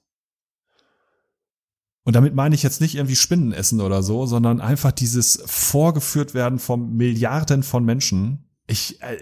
und 2.05 2.17
damit 2.17 2.35
meine 2.35 2.55
ich 2.55 2.63
jetzt 2.63 2.81
nicht 2.81 2.95
irgendwie 2.95 3.17
Spinnen 3.17 3.53
essen 3.53 3.83
oder 3.83 4.03
so, 4.03 4.25
sondern 4.25 4.63
einfach 4.63 4.93
dieses 4.93 5.43
vorgeführt 5.45 6.33
werden 6.33 6.59
von 6.59 6.97
Milliarden 6.97 7.63
von 7.63 7.85
Menschen. 7.85 8.48
Ich, 8.71 9.01
äh, 9.03 9.17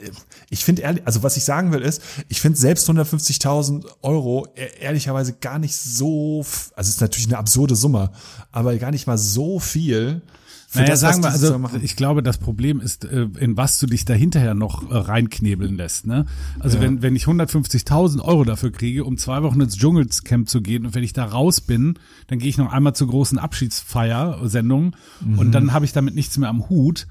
ich 0.50 0.64
finde 0.64 0.82
ehrlich, 0.82 1.06
also 1.06 1.22
was 1.22 1.36
ich 1.36 1.44
sagen 1.44 1.72
will 1.72 1.80
ist, 1.80 2.02
ich 2.28 2.40
finde 2.40 2.58
selbst 2.58 2.90
150.000 2.90 3.84
Euro 4.02 4.46
e- 4.56 4.82
ehrlicherweise 4.82 5.34
gar 5.34 5.58
nicht 5.60 5.76
so, 5.76 6.38
also 6.40 6.72
es 6.76 6.88
ist 6.88 7.00
natürlich 7.00 7.28
eine 7.28 7.38
absurde 7.38 7.76
Summe, 7.76 8.10
aber 8.52 8.76
gar 8.76 8.90
nicht 8.90 9.06
mal 9.06 9.16
so 9.18 9.60
viel. 9.60 10.22
Für 10.68 10.78
Naja, 10.78 10.90
das, 10.90 11.00
sagen 11.00 11.22
wir, 11.22 11.30
also 11.30 11.58
ich 11.80 11.94
glaube, 11.94 12.24
das 12.24 12.38
Problem 12.38 12.80
ist, 12.80 13.04
äh, 13.04 13.28
in 13.38 13.56
was 13.56 13.78
du 13.78 13.86
dich 13.86 14.04
da 14.04 14.14
hinterher 14.14 14.54
noch 14.54 14.90
äh, 14.90 14.96
reinknebeln 14.96 15.76
lässt. 15.76 16.08
Ne? 16.08 16.26
Also 16.58 16.80
wenn, 16.80 17.02
wenn 17.02 17.14
ich 17.14 17.26
150.000 17.26 18.20
Euro 18.20 18.42
dafür 18.42 18.72
kriege, 18.72 19.04
um 19.04 19.16
zwei 19.16 19.44
Wochen 19.44 19.60
ins 19.60 19.76
Dschungelscamp 19.76 20.48
zu 20.48 20.60
gehen 20.62 20.84
und 20.84 20.96
wenn 20.96 21.04
ich 21.04 21.12
da 21.12 21.24
raus 21.24 21.60
bin, 21.60 22.00
dann 22.26 22.40
gehe 22.40 22.48
ich 22.48 22.58
noch 22.58 22.72
einmal 22.72 22.96
zur 22.96 23.06
großen 23.06 23.38
Abschiedsfeier-Sendung 23.38 24.96
Mhm. 25.20 25.38
und 25.38 25.52
dann 25.52 25.72
habe 25.72 25.84
ich 25.84 25.92
damit 25.92 26.16
nichts 26.16 26.36
mehr 26.36 26.48
am 26.48 26.68
Hut, 26.68 27.06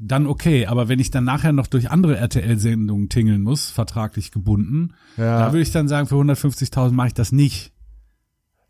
dann 0.00 0.26
okay. 0.26 0.66
Aber 0.66 0.88
wenn 0.88 0.98
ich 0.98 1.10
dann 1.10 1.24
nachher 1.24 1.52
noch 1.52 1.66
durch 1.66 1.90
andere 1.90 2.16
RTL-Sendungen 2.16 3.08
tingeln 3.08 3.42
muss, 3.42 3.70
vertraglich 3.70 4.30
gebunden, 4.32 4.94
Ja. 5.16 5.38
da 5.38 5.52
würde 5.52 5.62
ich 5.62 5.70
dann 5.70 5.88
sagen, 5.88 6.06
für 6.08 6.16
150.000 6.16 6.92
mache 6.92 7.08
ich 7.08 7.14
das 7.14 7.32
nicht. 7.32 7.72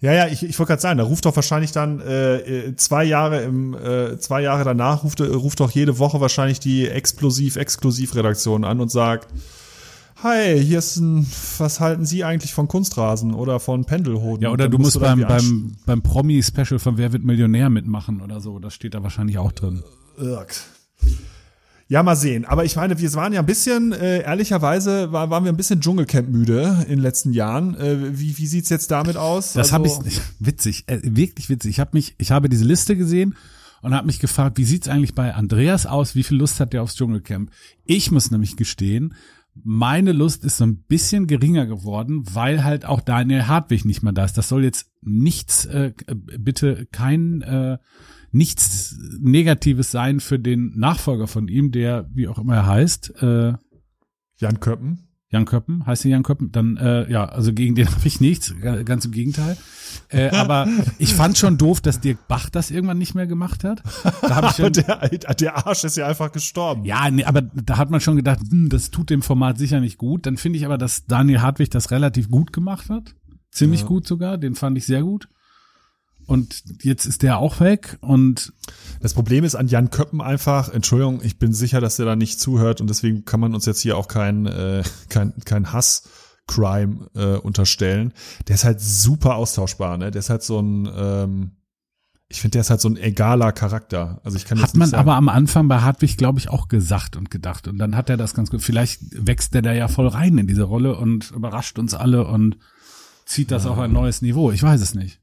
Ja, 0.02 0.12
ja, 0.14 0.26
ich, 0.28 0.42
ich 0.42 0.58
wollte 0.58 0.70
gerade 0.70 0.82
sagen, 0.82 0.98
da 0.98 1.04
ruft 1.04 1.26
doch 1.26 1.36
wahrscheinlich 1.36 1.72
dann 1.72 2.00
äh, 2.00 2.36
äh, 2.38 2.76
zwei 2.76 3.04
Jahre 3.04 3.42
im 3.42 3.74
äh, 3.74 4.18
zwei 4.18 4.40
Jahre 4.40 4.64
danach 4.64 5.04
ruft, 5.04 5.20
äh, 5.20 5.24
ruft 5.24 5.60
doch 5.60 5.70
jede 5.70 5.98
Woche 5.98 6.20
wahrscheinlich 6.22 6.58
die 6.58 6.88
explosiv 6.88 7.56
exklusiv 7.56 8.14
Redaktion 8.14 8.64
an 8.64 8.80
und 8.80 8.90
sagt, 8.90 9.28
hi, 10.22 10.58
hier 10.58 10.78
ist 10.78 10.96
ein, 10.96 11.26
was 11.58 11.80
halten 11.80 12.06
Sie 12.06 12.24
eigentlich 12.24 12.54
von 12.54 12.66
Kunstrasen 12.66 13.34
oder 13.34 13.60
von 13.60 13.84
Pendelhoden? 13.84 14.42
Ja, 14.42 14.50
oder 14.50 14.70
du 14.70 14.78
musst 14.78 14.96
da 14.96 15.00
beim, 15.00 15.20
irgendwie 15.20 15.36
beim, 15.36 15.76
beim 15.84 16.02
Promi-Special 16.02 16.78
von 16.78 16.96
Wer 16.96 17.12
wird 17.12 17.22
Millionär 17.24 17.68
mitmachen 17.68 18.22
oder 18.22 18.40
so. 18.40 18.58
Das 18.58 18.72
steht 18.72 18.94
da 18.94 19.02
wahrscheinlich 19.02 19.36
auch 19.36 19.52
drin. 19.52 19.82
Irk. 20.16 20.54
Ja, 21.88 22.04
mal 22.04 22.14
sehen. 22.14 22.44
Aber 22.44 22.64
ich 22.64 22.76
meine, 22.76 22.98
wir 23.00 23.12
waren 23.14 23.32
ja 23.32 23.40
ein 23.40 23.46
bisschen, 23.46 23.90
äh, 23.92 24.20
ehrlicherweise 24.22 25.10
war, 25.10 25.28
waren 25.30 25.42
wir 25.44 25.50
ein 25.52 25.56
bisschen 25.56 25.80
Dschungelcamp 25.80 26.28
müde 26.28 26.78
in 26.84 26.90
den 26.90 26.98
letzten 27.00 27.32
Jahren. 27.32 27.74
Äh, 27.74 28.16
wie, 28.18 28.38
wie 28.38 28.46
sieht's 28.46 28.68
jetzt 28.68 28.92
damit 28.92 29.16
aus? 29.16 29.54
Das 29.54 29.72
Also- 29.72 29.74
habe 29.74 29.88
ich 29.88 30.20
witzig, 30.38 30.84
äh, 30.86 31.00
wirklich 31.02 31.48
witzig. 31.50 31.70
Ich 31.70 31.80
habe 31.80 31.90
mich, 31.94 32.14
ich 32.18 32.30
habe 32.30 32.48
diese 32.48 32.64
Liste 32.64 32.96
gesehen 32.96 33.34
und 33.82 33.92
habe 33.92 34.06
mich 34.06 34.20
gefragt, 34.20 34.56
wie 34.56 34.64
sieht's 34.64 34.86
eigentlich 34.88 35.16
bei 35.16 35.34
Andreas 35.34 35.86
aus? 35.86 36.14
Wie 36.14 36.22
viel 36.22 36.36
Lust 36.36 36.60
hat 36.60 36.72
der 36.72 36.84
aufs 36.84 36.94
Dschungelcamp? 36.94 37.50
Ich 37.84 38.12
muss 38.12 38.30
nämlich 38.30 38.56
gestehen, 38.56 39.14
meine 39.64 40.12
Lust 40.12 40.44
ist 40.44 40.58
so 40.58 40.64
ein 40.64 40.76
bisschen 40.84 41.26
geringer 41.26 41.66
geworden, 41.66 42.22
weil 42.32 42.62
halt 42.62 42.84
auch 42.84 43.00
Daniel 43.00 43.48
Hartwig 43.48 43.84
nicht 43.84 44.04
mehr 44.04 44.12
da 44.12 44.24
ist. 44.24 44.38
Das 44.38 44.48
soll 44.48 44.62
jetzt 44.62 44.86
nichts, 45.02 45.64
äh, 45.64 45.92
bitte 46.38 46.86
kein 46.92 47.42
äh, 47.42 47.78
nichts 48.32 48.96
Negatives 49.20 49.90
sein 49.90 50.20
für 50.20 50.38
den 50.38 50.72
Nachfolger 50.78 51.26
von 51.26 51.48
ihm, 51.48 51.72
der 51.72 52.08
wie 52.14 52.28
auch 52.28 52.38
immer 52.38 52.56
er 52.56 52.66
heißt. 52.66 53.22
Äh, 53.22 53.54
Jan 54.38 54.60
Köppen. 54.60 55.06
Jan 55.32 55.44
Köppen, 55.44 55.86
heißt 55.86 56.02
der 56.02 56.10
Jan 56.10 56.24
Köppen? 56.24 56.50
Dann, 56.50 56.76
äh, 56.76 57.08
ja, 57.08 57.24
also 57.24 57.52
gegen 57.52 57.76
den 57.76 57.86
habe 57.94 58.04
ich 58.04 58.20
nichts, 58.20 58.52
ga- 58.60 58.82
ganz 58.82 59.04
im 59.04 59.12
Gegenteil. 59.12 59.56
Äh, 60.08 60.30
aber 60.30 60.66
ich 60.98 61.14
fand 61.14 61.38
schon 61.38 61.56
doof, 61.56 61.80
dass 61.80 62.00
Dirk 62.00 62.26
Bach 62.26 62.50
das 62.50 62.72
irgendwann 62.72 62.98
nicht 62.98 63.14
mehr 63.14 63.28
gemacht 63.28 63.62
hat. 63.62 63.80
Da 64.22 64.34
habe 64.34 64.48
ich 64.48 64.52
Aber 64.52 64.52
schon, 64.54 64.72
der, 64.72 65.08
der 65.34 65.66
Arsch 65.66 65.84
ist 65.84 65.96
ja 65.96 66.08
einfach 66.08 66.32
gestorben. 66.32 66.84
ja, 66.84 67.08
nee, 67.12 67.22
aber 67.24 67.42
da 67.42 67.76
hat 67.78 67.90
man 67.90 68.00
schon 68.00 68.16
gedacht, 68.16 68.40
hm, 68.50 68.68
das 68.70 68.90
tut 68.90 69.08
dem 69.10 69.22
Format 69.22 69.56
sicher 69.56 69.78
nicht 69.78 69.98
gut. 69.98 70.26
Dann 70.26 70.36
finde 70.36 70.58
ich 70.58 70.66
aber, 70.66 70.78
dass 70.78 71.06
Daniel 71.06 71.42
Hartwig 71.42 71.70
das 71.70 71.92
relativ 71.92 72.28
gut 72.28 72.52
gemacht 72.52 72.90
hat. 72.90 73.14
Ziemlich 73.52 73.82
Ja. 73.82 73.86
gut 73.86 74.08
sogar, 74.08 74.36
den 74.36 74.56
fand 74.56 74.78
ich 74.78 74.86
sehr 74.86 75.02
gut. 75.02 75.28
Und 76.30 76.62
jetzt 76.84 77.06
ist 77.06 77.22
der 77.22 77.38
auch 77.38 77.58
weg 77.58 77.98
und 78.00 78.52
Das 79.00 79.14
Problem 79.14 79.42
ist 79.42 79.56
an 79.56 79.66
Jan 79.66 79.90
Köppen 79.90 80.20
einfach, 80.20 80.68
Entschuldigung, 80.68 81.20
ich 81.24 81.40
bin 81.40 81.52
sicher, 81.52 81.80
dass 81.80 81.96
der 81.96 82.06
da 82.06 82.14
nicht 82.14 82.38
zuhört 82.38 82.80
und 82.80 82.88
deswegen 82.88 83.24
kann 83.24 83.40
man 83.40 83.52
uns 83.52 83.66
jetzt 83.66 83.80
hier 83.80 83.96
auch 83.96 84.06
kein, 84.06 84.46
äh, 84.46 84.84
kein, 85.08 85.32
kein 85.44 85.72
Hass-Crime 85.72 87.10
äh, 87.16 87.34
unterstellen. 87.34 88.12
Der 88.46 88.54
ist 88.54 88.62
halt 88.62 88.80
super 88.80 89.34
austauschbar, 89.34 89.98
ne? 89.98 90.12
Der 90.12 90.20
ist 90.20 90.30
halt 90.30 90.44
so 90.44 90.60
ein, 90.60 90.88
ähm, 90.94 91.50
ich 92.28 92.40
finde, 92.40 92.52
der 92.52 92.60
ist 92.60 92.70
halt 92.70 92.80
so 92.80 92.88
ein 92.88 92.96
egaler 92.96 93.50
Charakter. 93.50 94.20
Also 94.22 94.36
ich 94.36 94.44
kann 94.44 94.62
Hat 94.62 94.76
man 94.76 94.94
aber 94.94 95.16
am 95.16 95.28
Anfang 95.28 95.66
bei 95.66 95.80
Hartwig, 95.80 96.16
glaube 96.16 96.38
ich, 96.38 96.48
auch 96.48 96.68
gesagt 96.68 97.16
und 97.16 97.32
gedacht. 97.32 97.66
Und 97.66 97.78
dann 97.78 97.96
hat 97.96 98.08
er 98.08 98.16
das 98.16 98.34
ganz 98.34 98.50
gut. 98.50 98.62
Vielleicht 98.62 99.00
wächst 99.26 99.52
der 99.54 99.62
da 99.62 99.72
ja 99.72 99.88
voll 99.88 100.06
rein 100.06 100.38
in 100.38 100.46
diese 100.46 100.62
Rolle 100.62 100.96
und 100.96 101.32
überrascht 101.32 101.80
uns 101.80 101.92
alle 101.94 102.24
und 102.24 102.56
zieht 103.26 103.50
das 103.50 103.64
ja. 103.64 103.70
auf 103.70 103.80
ein 103.80 103.92
neues 103.92 104.22
Niveau. 104.22 104.52
Ich 104.52 104.62
weiß 104.62 104.80
es 104.80 104.94
nicht. 104.94 105.19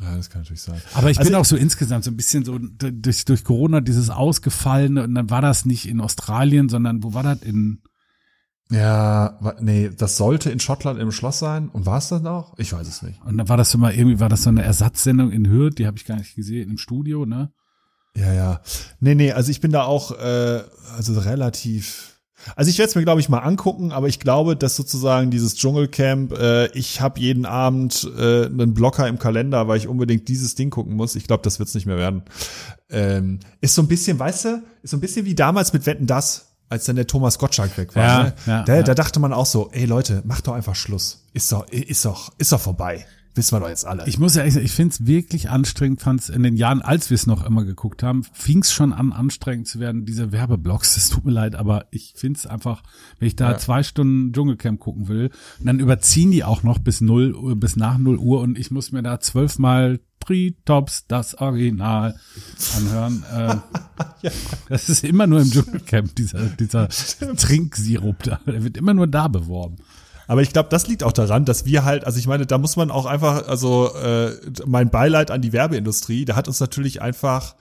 Ja, 0.00 0.16
das 0.16 0.30
kann 0.30 0.42
natürlich 0.42 0.62
sein. 0.62 0.80
Aber 0.94 1.10
ich 1.10 1.18
also 1.18 1.30
bin 1.30 1.38
auch 1.38 1.44
so 1.44 1.56
insgesamt 1.56 2.04
so 2.04 2.10
ein 2.10 2.16
bisschen 2.16 2.44
so 2.44 2.58
durch, 2.58 3.24
durch 3.24 3.44
Corona 3.44 3.80
dieses 3.80 4.08
Ausgefallene 4.08 5.04
und 5.04 5.14
dann 5.14 5.30
war 5.30 5.42
das 5.42 5.66
nicht 5.66 5.86
in 5.86 6.00
Australien, 6.00 6.68
sondern 6.68 7.02
wo 7.02 7.12
war 7.12 7.22
das 7.22 7.42
in 7.42 7.82
ja, 8.70 9.56
nee, 9.60 9.90
das 9.90 10.16
sollte 10.16 10.50
in 10.50 10.60
Schottland 10.60 11.00
im 11.00 11.10
Schloss 11.10 11.40
sein. 11.40 11.68
Und 11.70 11.86
war 11.86 11.98
es 11.98 12.08
das 12.08 12.24
auch? 12.24 12.54
Ich 12.56 12.72
weiß 12.72 12.86
es 12.86 13.02
nicht. 13.02 13.20
Und 13.24 13.36
dann 13.36 13.48
war 13.48 13.56
das 13.56 13.72
so 13.72 13.78
mal 13.78 13.92
irgendwie, 13.92 14.20
war 14.20 14.28
das 14.28 14.44
so 14.44 14.48
eine 14.48 14.62
Ersatzsendung 14.62 15.32
in 15.32 15.50
Hürth, 15.50 15.78
die 15.78 15.88
habe 15.88 15.96
ich 15.96 16.04
gar 16.04 16.16
nicht 16.16 16.36
gesehen, 16.36 16.70
im 16.70 16.78
Studio, 16.78 17.26
ne? 17.26 17.52
Ja, 18.14 18.32
ja. 18.32 18.60
Nee, 19.00 19.16
nee, 19.16 19.32
also 19.32 19.50
ich 19.50 19.60
bin 19.60 19.72
da 19.72 19.82
auch 19.82 20.12
äh, 20.12 20.62
also 20.96 21.18
relativ. 21.18 22.09
Also 22.56 22.70
ich 22.70 22.78
werde 22.78 22.90
es 22.90 22.94
mir, 22.94 23.02
glaube 23.02 23.20
ich, 23.20 23.28
mal 23.28 23.38
angucken, 23.38 23.92
aber 23.92 24.08
ich 24.08 24.20
glaube, 24.20 24.56
dass 24.56 24.76
sozusagen 24.76 25.30
dieses 25.30 25.56
Dschungelcamp, 25.56 26.32
äh, 26.32 26.66
ich 26.68 27.00
habe 27.00 27.20
jeden 27.20 27.46
Abend 27.46 28.10
äh, 28.18 28.46
einen 28.46 28.74
Blocker 28.74 29.08
im 29.08 29.18
Kalender, 29.18 29.68
weil 29.68 29.78
ich 29.78 29.88
unbedingt 29.88 30.28
dieses 30.28 30.54
Ding 30.54 30.70
gucken 30.70 30.94
muss. 30.94 31.16
Ich 31.16 31.26
glaube, 31.26 31.42
das 31.42 31.58
wird's 31.58 31.74
nicht 31.74 31.86
mehr 31.86 31.98
werden. 31.98 32.22
Ähm, 32.90 33.40
ist 33.60 33.74
so 33.74 33.82
ein 33.82 33.88
bisschen, 33.88 34.18
weißt 34.18 34.44
du, 34.46 34.62
ist 34.82 34.90
so 34.90 34.96
ein 34.96 35.00
bisschen 35.00 35.26
wie 35.26 35.34
damals 35.34 35.72
mit 35.72 35.86
Wetten 35.86 36.06
das 36.06 36.46
als 36.70 36.84
dann 36.84 36.96
der 36.96 37.06
Thomas 37.06 37.38
Gottschalk 37.38 37.76
weg 37.76 37.94
war. 37.96 38.04
Ja, 38.04 38.22
ne? 38.22 38.34
ja, 38.46 38.62
da, 38.62 38.74
ja. 38.76 38.82
da 38.82 38.94
dachte 38.94 39.18
man 39.20 39.32
auch 39.32 39.46
so, 39.46 39.70
ey 39.72 39.84
Leute, 39.84 40.22
macht 40.24 40.46
doch 40.46 40.54
einfach 40.54 40.76
Schluss. 40.76 41.26
Ist 41.32 41.50
doch, 41.52 41.68
ist 41.68 42.04
doch, 42.04 42.32
ist 42.38 42.52
doch 42.52 42.60
vorbei. 42.60 43.04
Wissen 43.34 43.56
wir 43.56 43.60
doch 43.60 43.68
jetzt 43.68 43.86
alle. 43.86 44.06
Ich 44.08 44.18
muss 44.18 44.34
ja 44.34 44.40
ehrlich 44.40 44.54
sagen, 44.54 44.66
ich 44.66 44.72
finde 44.72 44.92
es 44.94 45.06
wirklich 45.06 45.50
anstrengend, 45.50 46.00
fand 46.00 46.20
es 46.20 46.28
in 46.28 46.42
den 46.42 46.56
Jahren, 46.56 46.82
als 46.82 47.10
wir 47.10 47.14
es 47.14 47.26
noch 47.26 47.46
immer 47.46 47.64
geguckt 47.64 48.02
haben, 48.02 48.24
fing 48.32 48.62
es 48.62 48.72
schon 48.72 48.92
an, 48.92 49.12
anstrengend 49.12 49.68
zu 49.68 49.78
werden, 49.78 50.04
diese 50.04 50.32
Werbeblocks. 50.32 50.94
Das 50.94 51.08
tut 51.10 51.24
mir 51.24 51.32
leid, 51.32 51.54
aber 51.54 51.86
ich 51.90 52.14
finde 52.16 52.38
es 52.38 52.46
einfach, 52.46 52.82
wenn 53.18 53.28
ich 53.28 53.36
da 53.36 53.52
ja. 53.52 53.58
zwei 53.58 53.82
Stunden 53.82 54.32
Dschungelcamp 54.32 54.80
gucken 54.80 55.08
will, 55.08 55.30
dann 55.60 55.78
überziehen 55.78 56.32
die 56.32 56.42
auch 56.42 56.62
noch 56.62 56.78
bis 56.78 57.00
null, 57.00 57.54
bis 57.56 57.76
nach 57.76 57.98
null 57.98 58.18
Uhr 58.18 58.40
und 58.40 58.58
ich 58.58 58.70
muss 58.70 58.90
mir 58.90 59.02
da 59.02 59.20
zwölfmal 59.20 60.00
Tops, 60.64 61.06
das 61.08 61.34
Original 61.34 62.14
anhören. 62.76 63.24
Äh, 63.32 63.56
ja. 64.22 64.30
Das 64.68 64.88
ist 64.88 65.02
immer 65.02 65.26
nur 65.26 65.40
im 65.40 65.50
Dschungelcamp, 65.50 66.14
dieser, 66.14 66.46
dieser 66.50 66.88
Trinksirup 66.88 68.22
da. 68.22 68.40
Der 68.46 68.62
wird 68.62 68.76
immer 68.76 68.94
nur 68.94 69.08
da 69.08 69.26
beworben. 69.26 69.78
Aber 70.30 70.42
ich 70.42 70.52
glaube, 70.52 70.68
das 70.68 70.86
liegt 70.86 71.02
auch 71.02 71.10
daran, 71.10 71.44
dass 71.44 71.64
wir 71.64 71.84
halt, 71.84 72.06
also 72.06 72.16
ich 72.20 72.28
meine, 72.28 72.46
da 72.46 72.56
muss 72.56 72.76
man 72.76 72.92
auch 72.92 73.04
einfach, 73.04 73.48
also 73.48 73.92
äh, 73.96 74.30
mein 74.64 74.88
Beileid 74.88 75.32
an 75.32 75.42
die 75.42 75.52
Werbeindustrie, 75.52 76.24
da 76.24 76.36
hat 76.36 76.46
uns 76.46 76.60
natürlich 76.60 77.02
einfach 77.02 77.56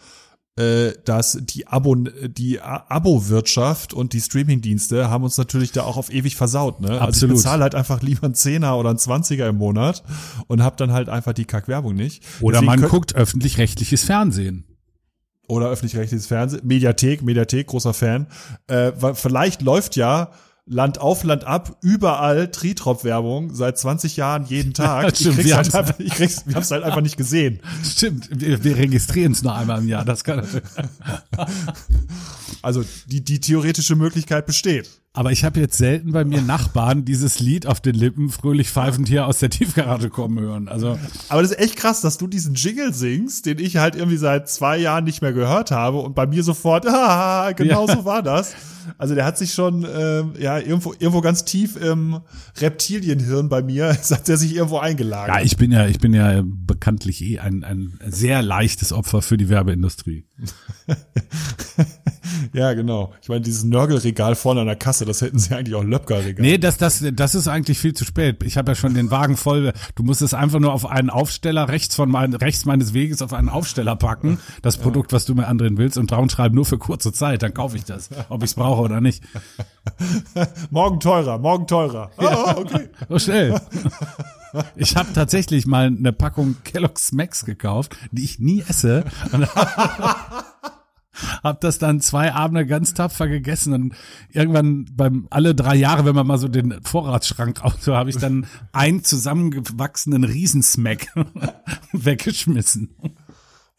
äh, 0.55 0.93
dass 1.03 1.39
die 1.41 1.65
Abo 1.65 1.95
die 1.95 2.61
Abo-Wirtschaft 2.61 3.95
und 3.95 4.13
die 4.13 4.21
Streaming-Dienste 4.21 5.09
haben 5.09 5.23
uns 5.23 5.35
natürlich 5.39 5.71
da 5.71 5.81
auch 5.81 5.97
auf 5.97 6.13
ewig 6.13 6.35
versaut. 6.35 6.79
Ne? 6.79 6.89
Absolut. 6.89 7.05
Also 7.07 7.25
ich 7.25 7.33
bezahle 7.33 7.63
halt 7.63 7.73
einfach 7.73 8.03
lieber 8.03 8.25
einen 8.25 8.35
Zehner 8.35 8.77
oder 8.77 8.89
einen 8.89 8.99
Zwanziger 8.99 9.47
im 9.47 9.55
Monat 9.55 10.03
und 10.45 10.61
hab 10.61 10.77
dann 10.77 10.91
halt 10.91 11.09
einfach 11.09 11.33
die 11.33 11.45
Kackwerbung 11.45 11.95
nicht. 11.95 12.23
Oder 12.39 12.59
Deswegen 12.59 12.81
man 12.81 12.87
guckt 12.87 13.15
öffentlich-rechtliches 13.15 14.03
Fernsehen 14.03 14.65
oder 15.47 15.69
öffentlich-rechtliches 15.69 16.27
Fernsehen, 16.27 16.61
Mediathek, 16.63 17.23
Mediathek, 17.23 17.65
großer 17.65 17.95
Fan. 17.95 18.27
Äh, 18.67 18.91
vielleicht 19.15 19.63
läuft 19.63 19.95
ja 19.95 20.29
Land 20.71 21.01
auf, 21.01 21.23
Land 21.23 21.45
ab, 21.45 21.77
überall 21.81 22.51
Tritrop-Werbung 22.51 23.55
seit 23.55 23.79
20 23.79 24.17
Jahren 24.17 24.45
jeden 24.45 24.75
Tag. 24.75 25.17
Stimmt, 25.17 25.39
ich 25.39 25.45
wir 25.45 25.57
halt 25.57 25.73
einfach, 25.73 25.99
ich 25.99 26.13
krieg's, 26.13 26.43
wir 26.45 26.55
haben's 26.55 26.69
halt 26.69 26.83
einfach 26.83 27.01
nicht 27.01 27.17
gesehen. 27.17 27.59
Stimmt, 27.83 28.29
wir, 28.31 28.63
wir 28.63 28.77
registrieren 28.77 29.31
es 29.31 29.41
nur 29.41 29.55
einmal 29.55 29.79
im 29.79 29.87
Jahr. 29.87 30.05
Das 30.05 30.23
kann 30.23 30.45
Also 32.61 32.83
die, 33.07 33.23
die 33.23 33.39
theoretische 33.39 33.95
Möglichkeit 33.95 34.45
besteht. 34.45 34.89
Aber 35.19 35.33
ich 35.33 35.43
habe 35.43 35.59
jetzt 35.59 35.77
selten 35.77 36.13
bei 36.13 36.23
mir 36.23 36.41
Nachbarn 36.41 37.03
dieses 37.03 37.41
Lied 37.41 37.67
auf 37.67 37.81
den 37.81 37.93
Lippen 37.93 38.29
fröhlich 38.29 38.69
pfeifend 38.69 39.09
hier 39.09 39.27
aus 39.27 39.39
der 39.39 39.49
Tiefgarage 39.49 40.09
kommen 40.09 40.39
hören. 40.39 40.69
Also 40.69 40.97
aber 41.27 41.41
das 41.41 41.51
ist 41.51 41.59
echt 41.59 41.75
krass, 41.75 41.99
dass 41.99 42.17
du 42.17 42.25
diesen 42.25 42.55
Jingle 42.55 42.93
singst, 42.93 43.45
den 43.45 43.59
ich 43.59 43.75
halt 43.75 43.95
irgendwie 43.95 44.15
seit 44.15 44.47
zwei 44.47 44.77
Jahren 44.77 45.03
nicht 45.03 45.21
mehr 45.21 45.33
gehört 45.33 45.71
habe 45.71 45.97
und 45.97 46.15
bei 46.15 46.25
mir 46.25 46.41
sofort, 46.41 46.87
ah, 46.87 47.51
genau 47.51 47.85
ja. 47.85 47.97
so 47.97 48.05
war 48.05 48.23
das. 48.23 48.55
Also 48.97 49.13
der 49.13 49.25
hat 49.25 49.37
sich 49.37 49.53
schon 49.53 49.83
äh, 49.83 50.23
ja 50.41 50.57
irgendwo 50.57 50.93
irgendwo 50.93 51.19
ganz 51.19 51.43
tief 51.43 51.75
im 51.75 52.21
Reptilienhirn 52.57 53.49
bei 53.49 53.61
mir, 53.61 53.89
hat 54.09 54.29
er 54.29 54.37
sich 54.37 54.55
irgendwo 54.55 54.77
eingelagert. 54.77 55.35
Ja, 55.35 55.43
ich 55.43 55.57
bin 55.57 55.73
ja 55.73 55.85
ich 55.85 55.99
bin 55.99 56.13
ja 56.13 56.43
bekanntlich 56.45 57.21
eh 57.21 57.39
ein 57.39 57.65
ein 57.65 57.99
sehr 58.07 58.41
leichtes 58.41 58.93
Opfer 58.93 59.21
für 59.21 59.35
die 59.35 59.49
Werbeindustrie. 59.49 60.23
ja, 62.53 62.73
genau. 62.73 63.13
Ich 63.21 63.29
meine, 63.29 63.41
dieses 63.41 63.63
Nörgelregal 63.63 64.35
vorne 64.35 64.61
an 64.61 64.67
der 64.67 64.75
Kasse, 64.75 65.05
das 65.05 65.21
hätten 65.21 65.39
sie 65.39 65.55
eigentlich 65.55 65.75
auch 65.75 65.83
Löpker-Regal. 65.83 66.45
Nee, 66.45 66.57
das, 66.57 66.77
das, 66.77 67.03
das 67.13 67.35
ist 67.35 67.47
eigentlich 67.47 67.79
viel 67.79 67.93
zu 67.93 68.05
spät. 68.05 68.43
Ich 68.43 68.57
habe 68.57 68.71
ja 68.71 68.75
schon 68.75 68.93
den 68.93 69.11
Wagen 69.11 69.37
voll. 69.37 69.73
Du 69.95 70.03
musst 70.03 70.21
es 70.21 70.33
einfach 70.33 70.59
nur 70.59 70.73
auf 70.73 70.85
einen 70.85 71.09
Aufsteller 71.09 71.69
rechts 71.69 71.95
von 71.95 72.09
mein, 72.09 72.33
rechts 72.33 72.65
meines 72.65 72.93
Weges 72.93 73.21
auf 73.21 73.33
einen 73.33 73.49
Aufsteller 73.49 73.95
packen, 73.95 74.39
das 74.61 74.77
Produkt, 74.77 75.11
was 75.13 75.25
du 75.25 75.35
mir 75.35 75.47
andrehen 75.47 75.77
willst, 75.77 75.97
und 75.97 76.11
drauf 76.11 76.29
schreiben 76.29 76.55
nur 76.55 76.65
für 76.65 76.77
kurze 76.77 77.11
Zeit. 77.11 77.43
Dann 77.43 77.53
kaufe 77.53 77.77
ich 77.77 77.85
das, 77.85 78.09
ob 78.29 78.43
ich 78.43 78.51
es 78.51 78.55
brauche 78.55 78.81
oder 78.81 79.01
nicht. 79.01 79.23
morgen 80.69 80.99
teurer, 80.99 81.37
morgen 81.37 81.67
teurer. 81.67 82.11
Ja. 82.19 82.55
Oh, 82.55 82.61
okay. 82.61 82.89
So 83.07 83.19
schnell. 83.19 83.59
Ich 84.75 84.95
habe 84.95 85.13
tatsächlich 85.13 85.67
mal 85.67 85.87
eine 85.87 86.11
Packung 86.11 86.55
Kellogg's 86.63 87.11
Max 87.11 87.45
gekauft, 87.45 87.95
die 88.11 88.23
ich 88.23 88.39
nie 88.39 88.63
esse. 88.67 89.05
hab 91.43 91.61
das 91.61 91.79
dann 91.79 92.01
zwei 92.01 92.33
Abende 92.33 92.65
ganz 92.65 92.93
tapfer 92.93 93.27
gegessen 93.27 93.73
und 93.73 93.95
irgendwann 94.31 94.85
beim 94.93 95.27
alle 95.29 95.55
drei 95.55 95.75
Jahre, 95.75 96.05
wenn 96.05 96.15
man 96.15 96.27
mal 96.27 96.37
so 96.37 96.47
den 96.47 96.81
Vorratsschrank 96.83 97.61
auf, 97.63 97.81
so 97.81 97.95
habe 97.95 98.09
ich 98.09 98.17
dann 98.17 98.47
einen 98.71 99.03
zusammengewachsenen 99.03 100.23
Riesensmack 100.23 101.07
weggeschmissen. 101.93 102.95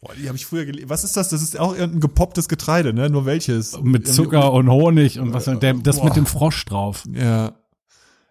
Boah, 0.01 0.13
die 0.15 0.27
habe 0.27 0.35
ich 0.35 0.47
früher 0.47 0.65
gelesen. 0.65 0.89
Was 0.89 1.03
ist 1.03 1.15
das? 1.15 1.29
Das 1.29 1.43
ist 1.43 1.59
auch 1.59 1.73
irgendein 1.73 1.99
gepopptes 1.99 2.49
Getreide, 2.49 2.91
ne? 2.91 3.09
Nur 3.09 3.27
welches? 3.27 3.79
Mit 3.81 4.07
Zucker 4.07 4.51
und 4.51 4.67
Honig 4.69 5.19
und 5.19 5.31
was 5.31 5.45
der, 5.45 5.75
das 5.75 5.97
Boah. 5.97 6.05
mit 6.05 6.15
dem 6.15 6.25
Frosch 6.25 6.65
drauf. 6.65 7.03
Ja. 7.13 7.53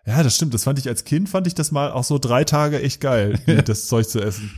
Ja, 0.05 0.23
das 0.25 0.35
stimmt. 0.35 0.55
Das 0.55 0.65
fand 0.65 0.79
ich 0.81 0.89
als 0.89 1.05
Kind, 1.05 1.29
fand 1.29 1.47
ich 1.47 1.55
das 1.55 1.71
mal 1.71 1.93
auch 1.93 2.03
so 2.03 2.19
drei 2.19 2.43
Tage 2.43 2.83
echt 2.83 3.01
geil, 3.01 3.39
das 3.65 3.87
Zeug 3.87 4.09
zu 4.09 4.21
essen. 4.21 4.51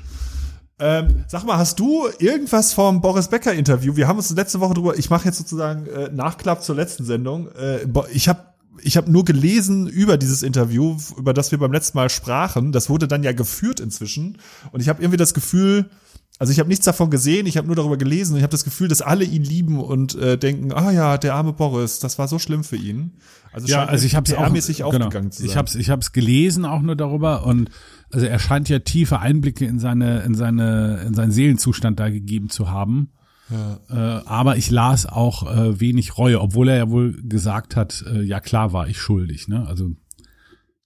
Ähm, 0.84 1.24
sag 1.28 1.44
mal, 1.44 1.58
hast 1.58 1.78
du 1.78 2.08
irgendwas 2.18 2.72
vom 2.72 3.00
Boris 3.00 3.28
Becker 3.28 3.52
Interview? 3.52 3.94
Wir 3.94 4.08
haben 4.08 4.16
uns 4.16 4.30
letzte 4.30 4.58
Woche 4.58 4.74
drüber, 4.74 4.98
ich 4.98 5.10
mache 5.10 5.26
jetzt 5.26 5.38
sozusagen 5.38 5.86
äh, 5.86 6.10
Nachklapp 6.12 6.64
zur 6.64 6.74
letzten 6.74 7.04
Sendung. 7.04 7.46
Äh, 7.52 7.86
ich 8.10 8.28
habe 8.28 8.40
ich 8.80 8.96
habe 8.96 9.10
nur 9.10 9.24
gelesen 9.24 9.86
über 9.86 10.16
dieses 10.16 10.42
Interview, 10.42 10.96
über 11.16 11.34
das 11.34 11.50
wir 11.50 11.58
beim 11.58 11.72
letzten 11.72 11.98
Mal 11.98 12.08
sprachen. 12.08 12.72
Das 12.72 12.88
wurde 12.88 13.08
dann 13.08 13.22
ja 13.22 13.32
geführt 13.32 13.80
inzwischen. 13.80 14.38
Und 14.70 14.80
ich 14.80 14.88
habe 14.88 15.02
irgendwie 15.02 15.18
das 15.18 15.34
Gefühl, 15.34 15.90
also 16.38 16.52
ich 16.52 16.58
habe 16.58 16.68
nichts 16.68 16.84
davon 16.84 17.10
gesehen, 17.10 17.46
ich 17.46 17.56
habe 17.56 17.66
nur 17.66 17.76
darüber 17.76 17.96
gelesen 17.96 18.32
und 18.32 18.38
ich 18.38 18.42
habe 18.42 18.50
das 18.50 18.64
Gefühl, 18.64 18.88
dass 18.88 19.02
alle 19.02 19.24
ihn 19.24 19.44
lieben 19.44 19.78
und 19.78 20.14
äh, 20.14 20.38
denken, 20.38 20.72
ah 20.72 20.90
ja, 20.90 21.18
der 21.18 21.34
arme 21.34 21.52
Boris, 21.52 21.98
das 21.98 22.18
war 22.18 22.26
so 22.26 22.38
schlimm 22.38 22.64
für 22.64 22.76
ihn. 22.76 23.12
Also 23.52 23.68
ja, 23.68 23.84
also 23.84 24.06
ich 24.06 24.16
habe 24.16 24.28
es 24.28 24.34
auch 24.36 24.50
genau, 24.50 24.86
aufgegangen 24.86 25.30
zu 25.30 25.42
sein. 25.42 25.46
Ich 25.46 25.56
habe 25.56 25.68
es 25.68 25.74
ich 25.74 25.90
hab's 25.90 26.12
gelesen 26.12 26.64
auch 26.64 26.80
nur 26.80 26.96
darüber 26.96 27.46
und 27.46 27.70
also 28.10 28.26
er 28.26 28.38
scheint 28.38 28.68
ja 28.68 28.78
tiefe 28.78 29.18
Einblicke 29.20 29.66
in 29.66 29.78
seine, 29.78 30.22
in 30.22 30.34
seine, 30.34 31.02
in 31.06 31.14
seinen 31.14 31.32
Seelenzustand 31.32 32.00
da 32.00 32.08
gegeben 32.08 32.48
zu 32.48 32.70
haben. 32.70 33.10
Ja. 33.52 33.80
Äh, 33.90 34.24
aber 34.24 34.56
ich 34.56 34.70
las 34.70 35.04
auch 35.04 35.42
äh, 35.50 35.78
wenig 35.78 36.16
Reue, 36.16 36.40
obwohl 36.40 36.70
er 36.70 36.76
ja 36.76 36.90
wohl 36.90 37.20
gesagt 37.22 37.76
hat, 37.76 38.02
äh, 38.06 38.22
ja 38.22 38.40
klar 38.40 38.72
war 38.72 38.88
ich 38.88 38.98
schuldig, 38.98 39.46
ne? 39.48 39.66
Also. 39.66 39.90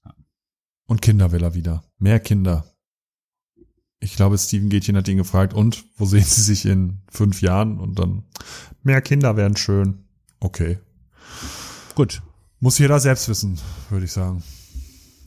Ja. 0.05 0.15
Und 0.87 1.01
Kinder 1.01 1.31
will 1.31 1.45
er 1.45 1.55
wieder. 1.55 1.85
Mehr 1.99 2.19
Kinder. 2.19 2.65
Ich 4.01 4.17
glaube, 4.17 4.37
Steven 4.37 4.69
Gätchen 4.69 4.97
hat 4.97 5.09
ihn 5.09 5.17
gefragt, 5.17 5.55
und 5.55 5.85
wo 5.97 6.05
sehen 6.05 6.25
Sie 6.25 6.43
sich 6.43 6.67
in 6.67 7.03
fünf 7.09 7.41
Jahren? 7.41 7.79
Und 7.79 7.99
dann, 7.99 8.25
mehr 8.83 9.01
Kinder 9.01 9.37
wären 9.37 9.57
schön. 9.57 10.05
Okay. 10.41 10.79
Gut. 11.95 12.23
Muss 12.59 12.79
jeder 12.79 13.01
selbst 13.01 13.29
wissen, 13.29 13.59
würde 13.91 14.07
ich 14.07 14.13
sagen. 14.13 14.43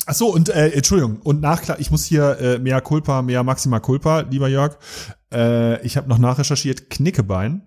Ach 0.10 0.16
so, 0.16 0.34
und 0.34 0.50
äh, 0.50 0.70
Entschuldigung, 0.70 1.20
und 1.22 1.40
nachklar, 1.40 1.80
ich 1.80 1.92
muss 1.92 2.04
hier 2.04 2.40
äh, 2.40 2.58
mehr 2.58 2.82
Culpa, 2.82 3.22
mehr 3.22 3.44
Maxima 3.44 3.80
Culpa, 3.80 4.22
lieber 4.22 4.48
Jörg. 4.48 4.76
Äh, 5.32 5.86
ich 5.86 5.98
habe 5.98 6.10
noch 6.10 6.18
nachrecherchiert, 6.18 6.90
Knickebein. 6.90 7.62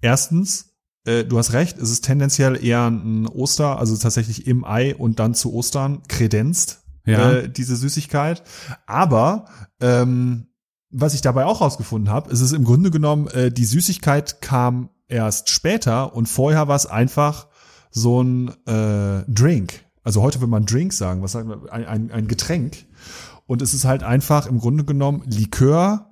Erstens, 0.00 0.78
äh, 1.04 1.24
du 1.24 1.36
hast 1.36 1.52
recht, 1.52 1.76
es 1.76 1.90
ist 1.90 2.02
tendenziell 2.02 2.64
eher 2.64 2.86
ein 2.86 3.26
Oster, 3.26 3.78
also 3.78 3.94
tatsächlich 3.98 4.46
im 4.46 4.64
Ei 4.64 4.96
und 4.96 5.18
dann 5.18 5.34
zu 5.34 5.52
Ostern 5.52 6.00
kredenzt, 6.08 6.84
ja. 7.04 7.32
äh, 7.32 7.50
diese 7.50 7.76
Süßigkeit. 7.76 8.42
Aber 8.86 9.44
ähm, 9.78 10.46
was 10.88 11.12
ich 11.12 11.20
dabei 11.20 11.44
auch 11.44 11.60
rausgefunden 11.60 12.10
habe, 12.10 12.30
ist 12.30 12.40
es 12.40 12.52
im 12.52 12.64
Grunde 12.64 12.90
genommen, 12.90 13.26
äh, 13.26 13.52
die 13.52 13.66
Süßigkeit 13.66 14.40
kam 14.40 14.88
erst 15.06 15.50
später 15.50 16.16
und 16.16 16.30
vorher 16.30 16.66
war 16.66 16.76
es 16.76 16.86
einfach 16.86 17.48
so 17.90 18.22
ein 18.22 18.48
äh, 18.66 19.22
Drink. 19.28 19.83
Also 20.04 20.22
heute 20.22 20.40
will 20.40 20.48
man 20.48 20.66
Drink 20.66 20.92
sagen, 20.92 21.22
was 21.22 21.32
sagen 21.32 21.48
wir? 21.48 21.72
Ein, 21.72 21.86
ein, 21.86 22.10
ein 22.10 22.28
Getränk. 22.28 22.84
Und 23.46 23.62
es 23.62 23.74
ist 23.74 23.84
halt 23.84 24.02
einfach 24.02 24.46
im 24.46 24.58
Grunde 24.58 24.84
genommen 24.84 25.22
Likör 25.26 26.10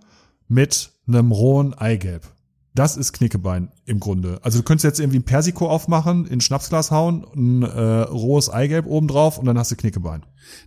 mit 0.48 0.90
einem 1.06 1.30
rohen 1.30 1.74
Eigelb. 1.74 2.32
Das 2.74 2.96
ist 2.96 3.12
Knickebein 3.12 3.70
im 3.84 4.00
Grunde. 4.00 4.38
Also 4.42 4.58
du 4.58 4.64
könntest 4.64 4.84
jetzt 4.84 4.98
irgendwie 4.98 5.18
ein 5.18 5.24
Persiko 5.24 5.68
aufmachen, 5.68 6.24
in 6.24 6.38
ein 6.38 6.40
Schnapsglas 6.40 6.90
hauen, 6.90 7.26
ein 7.36 7.62
äh, 7.62 8.00
rohes 8.02 8.48
Eigelb 8.48 8.86
oben 8.86 9.08
drauf 9.08 9.38
und 9.38 9.44
dann 9.44 9.58
hast 9.58 9.70
du 9.72 9.76
Knickebein. 9.76 10.24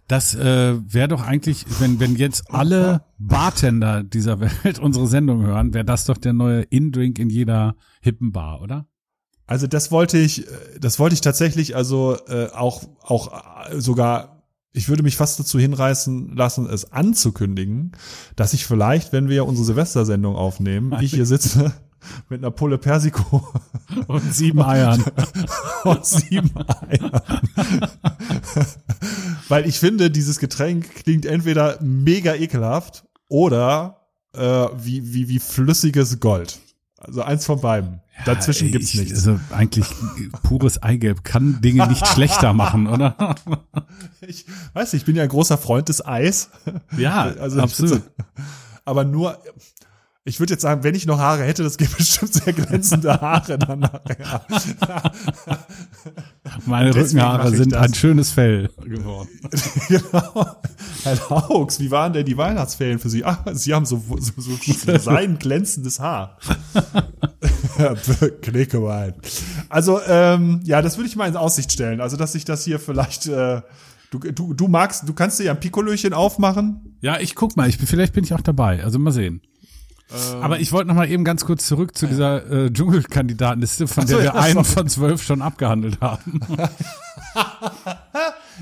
Das 0.08 0.36
äh, 0.36 0.76
wäre 0.86 1.08
doch 1.08 1.24
eigentlich, 1.24 1.66
wenn, 1.80 2.00
wenn 2.00 2.16
jetzt 2.16 2.52
alle 2.54 3.06
Bartender 3.18 4.04
dieser 4.04 4.40
Welt 4.40 4.78
unsere 4.82 5.08
Sendung 5.08 5.42
hören, 5.42 5.74
wäre 5.74 5.86
das 5.86 6.06
doch 6.06 6.18
der 6.18 6.34
neue 6.34 6.62
In-Drink 6.62 7.18
in 7.18 7.32
jeder 7.32 7.76
hippen 8.02 8.32
Bar, 8.32 8.62
oder? 8.62 8.88
Also 9.48 9.68
das 9.68 9.92
wollte 9.92 10.18
ich, 10.18 10.48
äh, 10.48 10.80
das 10.80 11.00
wollte 11.00 11.14
ich 11.14 11.22
tatsächlich, 11.22 11.76
also 11.76 12.18
äh, 12.28 12.50
auch 12.52 12.84
auch 13.02 13.70
äh, 13.70 13.80
sogar, 13.80 14.44
ich 14.72 14.90
würde 14.90 15.04
mich 15.04 15.18
fast 15.18 15.40
dazu 15.40 15.60
hinreißen 15.60 16.36
lassen, 16.36 16.68
es 16.68 16.92
anzukündigen, 16.92 17.92
dass 18.36 18.54
ich 18.54 18.66
vielleicht, 18.66 19.14
wenn 19.14 19.30
wir 19.30 19.46
unsere 19.46 19.66
Silvestersendung 19.66 20.36
aufnehmen, 20.36 20.94
wie 21.00 21.06
ich 21.06 21.14
hier 21.14 21.26
sitze 21.26 21.74
mit 22.30 22.40
einer 22.40 22.52
Pulle 22.52 22.78
Persiko 22.78 23.48
Und 24.08 24.34
sieben 24.34 24.62
Eiern. 24.62 25.04
und 25.84 26.06
sieben 26.06 26.52
Eiern. 26.90 27.22
Weil 29.48 29.68
ich 29.68 29.80
finde, 29.80 30.10
dieses 30.10 30.40
Getränk 30.40 30.96
klingt 30.96 31.26
entweder 31.26 31.78
mega 31.82 32.34
ekelhaft 32.34 33.06
oder 33.30 34.08
äh, 34.34 34.40
wie, 34.78 35.14
wie, 35.14 35.30
wie 35.30 35.40
flüssiges 35.40 36.20
Gold. 36.20 36.60
Also 36.98 37.22
eins 37.22 37.46
von 37.46 37.62
beiden. 37.62 38.02
Dazwischen 38.23 38.67
Ja, 38.67 38.71
gibt's 38.73 38.93
ich, 38.93 38.99
nichts. 39.01 39.13
Also 39.28 39.39
eigentlich 39.51 39.88
pures 40.43 40.82
Eigelb 40.82 41.23
kann 41.23 41.60
Dinge 41.62 41.88
nicht 41.88 42.08
schlechter 42.08 42.54
machen, 42.54 42.88
oder? 42.88 43.36
Ich 44.28 44.45
weiß 44.73 44.93
nicht, 44.93 45.01
ich 45.01 45.06
bin 45.06 45.15
ja 45.15 45.23
ein 45.23 45.30
großer 45.30 45.58
Freund 45.58 45.89
des 45.89 46.04
Eis. 46.06 46.49
Ja, 46.97 47.23
Also 47.39 47.60
absolut. 47.62 48.01
Aber 48.86 49.04
nur, 49.04 49.38
ich 50.28 50.40
würde 50.40 50.54
jetzt 50.54 50.64
sagen, 50.64 50.84
wenn 50.84 50.96
ich 50.96 51.06
noch 51.06 51.20
Haare 51.20 51.44
hätte, 51.44 51.62
das 51.62 51.78
gäbe 51.78 51.92
bestimmt 51.98 52.34
sehr 52.34 52.52
glänzende 52.52 53.22
Haare 53.22 53.60
dann 53.60 53.80
nachher. 53.80 54.42
Meine 56.66 56.90
Deswegen 56.90 57.20
Rückenhaare 57.20 57.56
sind 57.56 57.74
das. 57.74 57.82
ein 57.82 57.94
schönes 57.94 58.32
Fell 58.32 58.70
geworden. 58.84 59.30
genau. 59.88 60.58
Herr 61.04 61.30
Haux, 61.30 61.80
wie 61.80 61.92
waren 61.92 62.14
denn 62.14 62.26
die 62.26 62.38
Weihnachtsferien 62.38 62.98
für 62.98 63.10
Sie? 63.10 63.24
Ah, 63.24 63.44
Sie 63.54 63.72
haben 63.74 63.86
so, 63.86 64.04
so, 64.20 64.34
so, 64.36 64.58
so 64.58 64.98
sein 64.98 65.38
glänzendes 65.38 66.00
Haar. 66.00 66.40
Knickebein. 68.42 69.14
Also, 69.70 70.00
ähm, 70.08 70.62
ja, 70.64 70.82
das 70.82 70.98
würde 70.98 71.08
ich 71.08 71.16
mal 71.16 71.28
in 71.28 71.36
Aussicht 71.36 71.72
stellen. 71.72 72.02
Also, 72.02 72.18
dass 72.18 72.34
ich 72.34 72.46
das 72.46 72.64
hier 72.64 72.80
vielleicht, 72.80 73.28
äh, 73.28 73.62
du, 74.10 74.20
du, 74.20 74.54
du 74.56 74.68
magst, 74.68 75.08
du 75.08 75.14
kannst 75.14 75.40
dir 75.40 75.44
ja 75.46 75.52
ein 75.52 75.60
Pikolöchen 75.60 76.14
aufmachen. 76.14 76.98
Ja, 77.02 77.20
ich 77.20 77.36
guck 77.36 77.56
mal, 77.58 77.70
ich, 77.70 77.78
vielleicht 77.78 78.14
bin 78.14 78.24
ich 78.24 78.34
auch 78.34 78.42
dabei. 78.42 78.84
Also 78.84 78.98
mal 78.98 79.12
sehen. 79.12 79.42
Ähm. 80.12 80.41
Aber 80.44 80.60
ich 80.60 80.72
wollte 80.72 80.88
noch 80.88 80.96
mal 80.96 81.10
eben 81.10 81.24
ganz 81.24 81.46
kurz 81.46 81.65
zurück 81.65 81.98
zu 81.98 82.06
dieser 82.08 82.50
äh, 82.65 82.72
Dschungelkandidatenliste, 82.72 83.88
von 83.88 84.04
Ach 84.04 84.08
so, 84.08 84.15
der 84.15 84.24
wir 84.24 84.26
ja, 84.26 84.34
einen 84.36 84.54
sorry. 84.63 84.65
von 84.65 84.88
zwölf 84.88 85.24
schon 85.24 85.41
abgehandelt 85.41 86.00
haben. 86.02 86.39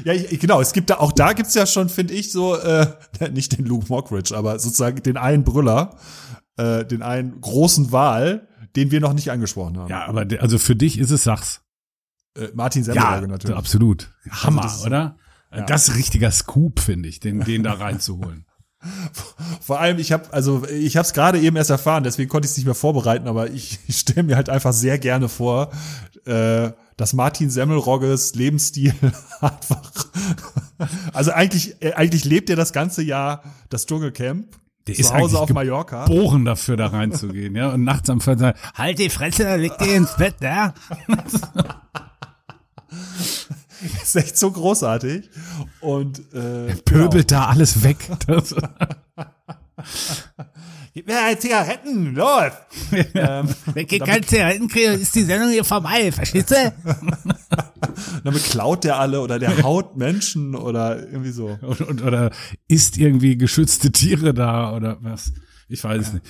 Ja, 0.04 0.14
ich, 0.14 0.40
genau, 0.40 0.60
es 0.60 0.74
gibt 0.74 0.90
da, 0.90 0.98
auch 0.98 1.12
da 1.12 1.34
gibt's 1.34 1.54
ja 1.54 1.68
schon, 1.68 1.88
finde 1.88 2.16
ich, 2.16 2.32
so, 2.32 2.56
äh, 2.58 2.88
nicht 3.32 3.56
den 3.58 3.66
Luke 3.66 3.86
Mockridge, 3.90 4.36
aber 4.36 4.58
sozusagen 4.58 5.04
den 5.04 5.18
einen 5.18 5.44
Brüller, 5.44 5.98
äh, 6.58 6.84
den 6.84 7.04
einen 7.04 7.40
großen 7.40 7.92
Wal, 7.92 8.48
den 8.76 8.90
wir 8.90 9.00
noch 9.02 9.14
nicht 9.14 9.30
angesprochen 9.30 9.78
haben. 9.78 9.90
Ja, 9.90 10.06
aber 10.08 10.26
der, 10.26 10.42
also 10.42 10.58
für 10.58 10.76
dich 10.76 10.98
ist 10.98 11.12
es 11.12 11.24
Sachs. 11.24 11.62
Äh, 12.36 12.48
Martin 12.56 12.84
Semmelrogge 12.84 13.28
natürlich. 13.28 13.56
absolut. 13.56 14.12
Hammer, 14.32 14.64
das 14.64 14.78
ist- 14.78 14.86
oder? 14.88 15.18
Das 15.68 15.88
ist 15.90 15.96
richtiger 15.96 16.32
Scoop, 16.32 16.80
finde 16.80 17.08
ich, 17.08 17.20
den, 17.20 17.42
den 17.42 17.62
da 17.62 17.74
reinzuholen. 17.80 18.48
Vor 19.62 19.80
allem, 19.80 20.00
ich 20.00 20.12
habe 20.12 20.32
also 20.34 20.66
ich 20.68 20.98
habe 20.98 21.06
es 21.06 21.14
gerade 21.14 21.40
eben 21.40 21.56
erst 21.56 21.70
erfahren, 21.70 22.04
deswegen 22.04 22.30
konnte 22.30 22.46
ich 22.46 22.52
es 22.52 22.58
nicht 22.58 22.66
mehr 22.66 22.76
vorbereiten, 22.76 23.28
aber 23.28 23.50
ich, 23.50 23.80
ich 23.88 23.98
stelle 24.00 24.24
mir 24.24 24.36
halt 24.36 24.50
einfach 24.50 24.74
sehr 24.74 24.98
gerne 25.00 25.30
vor, 25.30 25.72
äh, 26.26 26.72
dass 26.98 27.14
Martin 27.14 27.50
Semmelrogges 27.50 28.36
Lebensstil 28.36 28.94
einfach 29.42 29.82
also 31.14 31.32
eigentlich 31.32 31.82
äh, 31.82 31.94
eigentlich 31.94 32.26
lebt 32.26 32.50
er 32.50 32.56
das 32.56 32.74
ganze 32.74 33.02
Jahr 33.04 33.44
das 33.70 33.86
Dschungelcamp 33.86 34.56
Der 34.88 34.96
zu 34.96 35.02
ist 35.02 35.14
Hause 35.14 35.40
auf 35.40 35.50
Mallorca. 35.50 36.06
Bohren 36.06 36.46
dafür, 36.46 36.78
da 36.78 36.88
reinzugehen, 36.88 37.56
ja. 37.56 37.70
Und 37.70 37.84
nachts 37.84 38.10
am 38.10 38.22
Fernseher, 38.22 38.56
halt 38.76 39.00
die 39.00 39.10
Fresse, 39.10 39.56
leg 39.56 39.78
dich 39.78 39.94
ins 39.94 40.16
Bett, 40.18 40.36
ja. 40.42 40.74
ist 44.04 44.16
echt 44.16 44.38
so 44.38 44.52
großartig 44.52 45.30
und 45.82 46.20
äh, 46.34 46.76
Pöbelt 46.86 47.32
da 47.32 47.48
alles 47.48 47.84
weg. 47.84 47.98
Gib 50.94 51.08
mir 51.08 51.20
ein 51.24 51.40
Zigaretten, 51.40 52.14
los! 52.14 52.52
ähm, 53.16 53.50
wenn 53.74 53.88
ich 53.90 54.00
keine 54.00 54.22
Zigaretten 54.22 54.68
kriege, 54.68 54.92
ist 54.92 55.16
die 55.16 55.24
Sendung 55.24 55.50
hier 55.50 55.64
vorbei, 55.64 56.12
verstehst 56.12 56.52
du? 56.52 56.56
damit 58.24 58.44
klaut 58.44 58.84
der 58.84 59.00
alle 59.00 59.22
oder 59.22 59.40
der 59.40 59.64
haut 59.64 59.98
Menschen 59.98 60.56
oder 60.56 61.00
irgendwie 61.00 61.32
so. 61.32 61.58
Und, 61.62 61.82
und, 61.82 62.04
oder 62.04 62.30
isst 62.68 62.98
irgendwie 62.98 63.38
geschützte 63.38 63.92
Tiere 63.92 64.36
da 64.36 64.76
oder 64.76 64.98
was? 65.02 65.34
Ich 65.68 65.84
weiß 65.84 66.02
es 66.02 66.14
nicht. 66.14 66.26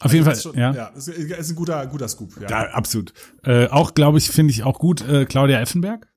Auf 0.00 0.12
jeden 0.12 0.24
Fall, 0.24 0.34
Ist 0.34 0.44
schon, 0.44 0.56
ja. 0.56 0.72
ja, 0.72 0.86
ist, 0.88 1.08
ist 1.08 1.50
ein 1.50 1.56
guter 1.56 1.86
guter 1.86 2.08
Scoop. 2.08 2.40
Ja. 2.40 2.48
Ja, 2.48 2.70
absolut. 2.70 3.12
Äh, 3.42 3.66
auch, 3.68 3.94
glaube 3.94 4.18
ich, 4.18 4.30
finde 4.30 4.52
ich 4.52 4.62
auch 4.62 4.78
gut, 4.78 5.06
äh, 5.06 5.24
Claudia 5.24 5.60
Effenberg. 5.60 6.08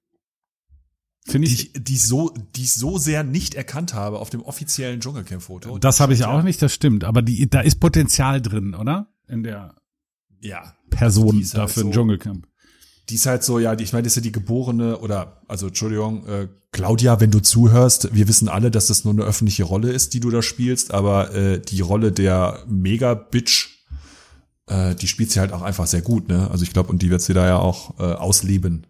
Finde 1.25 1.47
die 1.47 1.53
ich, 1.53 1.75
ich, 1.75 1.83
die 1.83 1.93
ich 1.93 2.03
so, 2.03 2.33
die 2.55 2.63
ich 2.63 2.73
so 2.73 2.97
sehr 2.97 3.23
nicht 3.23 3.53
erkannt 3.53 3.93
habe 3.93 4.19
auf 4.19 4.29
dem 4.31 4.41
offiziellen 4.41 4.99
Dschungelcamp-Foto. 5.01 5.77
das 5.77 5.99
habe 5.99 6.13
ich 6.13 6.25
auch 6.25 6.41
nicht, 6.43 6.61
das 6.61 6.73
stimmt. 6.73 7.03
Aber 7.03 7.21
die, 7.21 7.47
da 7.49 7.61
ist 7.61 7.79
Potenzial 7.79 8.41
drin, 8.41 8.73
oder? 8.73 9.07
In 9.27 9.43
der 9.43 9.75
Ja. 10.39 10.73
Person 10.89 11.37
Die 11.37 11.43
ist 11.43 11.53
halt 11.53 11.63
dafür 11.69 11.83
ein 11.83 11.87
so- 11.87 11.91
Dschungelcamp. 11.93 12.47
Die 13.09 13.15
ist 13.15 13.25
halt 13.25 13.43
so, 13.43 13.59
ja, 13.59 13.75
die, 13.75 13.83
ich 13.83 13.93
meine, 13.93 14.03
das 14.03 14.13
ist 14.13 14.17
ja 14.17 14.21
die 14.21 14.31
geborene, 14.31 14.97
oder, 14.99 15.41
also, 15.47 15.67
Entschuldigung, 15.67 16.25
äh, 16.27 16.47
Claudia, 16.71 17.19
wenn 17.19 17.29
du 17.31 17.39
zuhörst, 17.41 18.13
wir 18.15 18.27
wissen 18.27 18.47
alle, 18.47 18.71
dass 18.71 18.87
das 18.87 19.03
nur 19.03 19.13
eine 19.13 19.23
öffentliche 19.23 19.63
Rolle 19.63 19.91
ist, 19.91 20.13
die 20.13 20.21
du 20.21 20.29
da 20.29 20.41
spielst, 20.41 20.93
aber 20.93 21.33
äh, 21.35 21.59
die 21.59 21.81
Rolle 21.81 22.11
der 22.13 22.63
Mega-Bitch, 22.67 23.67
äh, 24.67 24.95
die 24.95 25.07
spielt 25.07 25.29
sie 25.31 25.39
halt 25.41 25.51
auch 25.51 25.61
einfach 25.61 25.87
sehr 25.87 26.01
gut, 26.01 26.29
ne? 26.29 26.49
Also 26.51 26.63
ich 26.63 26.71
glaube, 26.71 26.89
und 26.89 27.01
die 27.01 27.09
wird 27.09 27.21
sie 27.21 27.33
da 27.33 27.45
ja 27.45 27.57
auch 27.57 27.99
äh, 27.99 28.03
ausleben. 28.13 28.87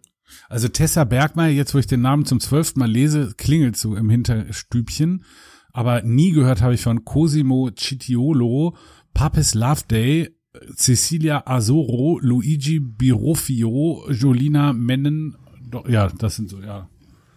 Also 0.52 0.68
Tessa 0.68 1.04
Bergmeier, 1.04 1.48
jetzt 1.48 1.74
wo 1.74 1.78
ich 1.78 1.86
den 1.86 2.02
Namen 2.02 2.26
zum 2.26 2.38
zwölften 2.38 2.80
Mal 2.80 2.90
lese, 2.90 3.32
klingelt 3.38 3.74
so 3.74 3.96
im 3.96 4.10
Hinterstübchen. 4.10 5.24
Aber 5.72 6.02
nie 6.02 6.32
gehört 6.32 6.60
habe 6.60 6.74
ich 6.74 6.82
von 6.82 7.06
Cosimo 7.06 7.70
Citiolo, 7.74 8.76
Papes 9.14 9.54
Loveday, 9.54 10.28
Cecilia 10.76 11.44
Azoro, 11.46 12.18
Luigi 12.20 12.80
Birofio, 12.80 14.10
Jolina 14.10 14.74
Mennen. 14.74 15.38
Ja, 15.88 16.08
das 16.08 16.36
sind 16.36 16.50
so, 16.50 16.60
ja. 16.60 16.86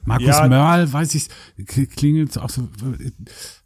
Markus 0.06 0.28
Ja. 0.28 0.48
Mörl, 0.48 0.92
weiß 0.94 1.16
ich, 1.16 1.28
klingelt 1.96 2.38
auch 2.38 2.50
so. 2.50 2.68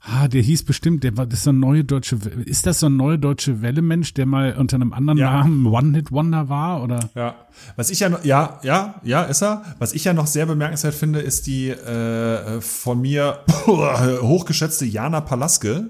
Ah, 0.02 0.28
der 0.28 0.42
hieß 0.42 0.64
bestimmt, 0.64 1.04
der 1.04 1.18
war, 1.18 1.26
das 1.26 1.40
ist 1.40 1.44
so 1.44 1.52
ein 1.52 1.60
neue 1.60 1.84
deutsche, 1.84 2.18
ist 2.46 2.66
das 2.66 2.80
so 2.80 2.86
ein 2.88 2.96
neue 2.96 3.20
deutsche 3.20 3.62
Welle-Mensch, 3.62 4.14
der 4.14 4.26
mal 4.26 4.56
unter 4.58 4.76
einem 4.76 4.94
anderen 4.94 5.20
Ja. 5.20 5.32
Namen 5.32 5.66
One-Hit-Wonder 5.66 6.48
war, 6.50 6.82
oder? 6.82 7.10
Ja. 7.16 7.36
Was 7.76 7.90
ich 7.90 8.00
ja 8.00 8.10
noch, 8.10 8.24
ja, 8.24 8.60
ja, 8.64 8.96
ja, 9.04 9.24
ist 9.24 9.44
er. 9.44 9.64
Was 9.78 9.94
ich 9.94 10.06
ja 10.06 10.14
noch 10.14 10.28
sehr 10.28 10.46
bemerkenswert 10.46 10.96
finde, 10.96 11.20
ist 11.20 11.48
die 11.48 11.70
äh, 11.70 12.62
von 12.62 13.02
mir 13.02 13.40
hochgeschätzte 13.68 14.86
Jana 14.86 15.22
Palaske, 15.22 15.90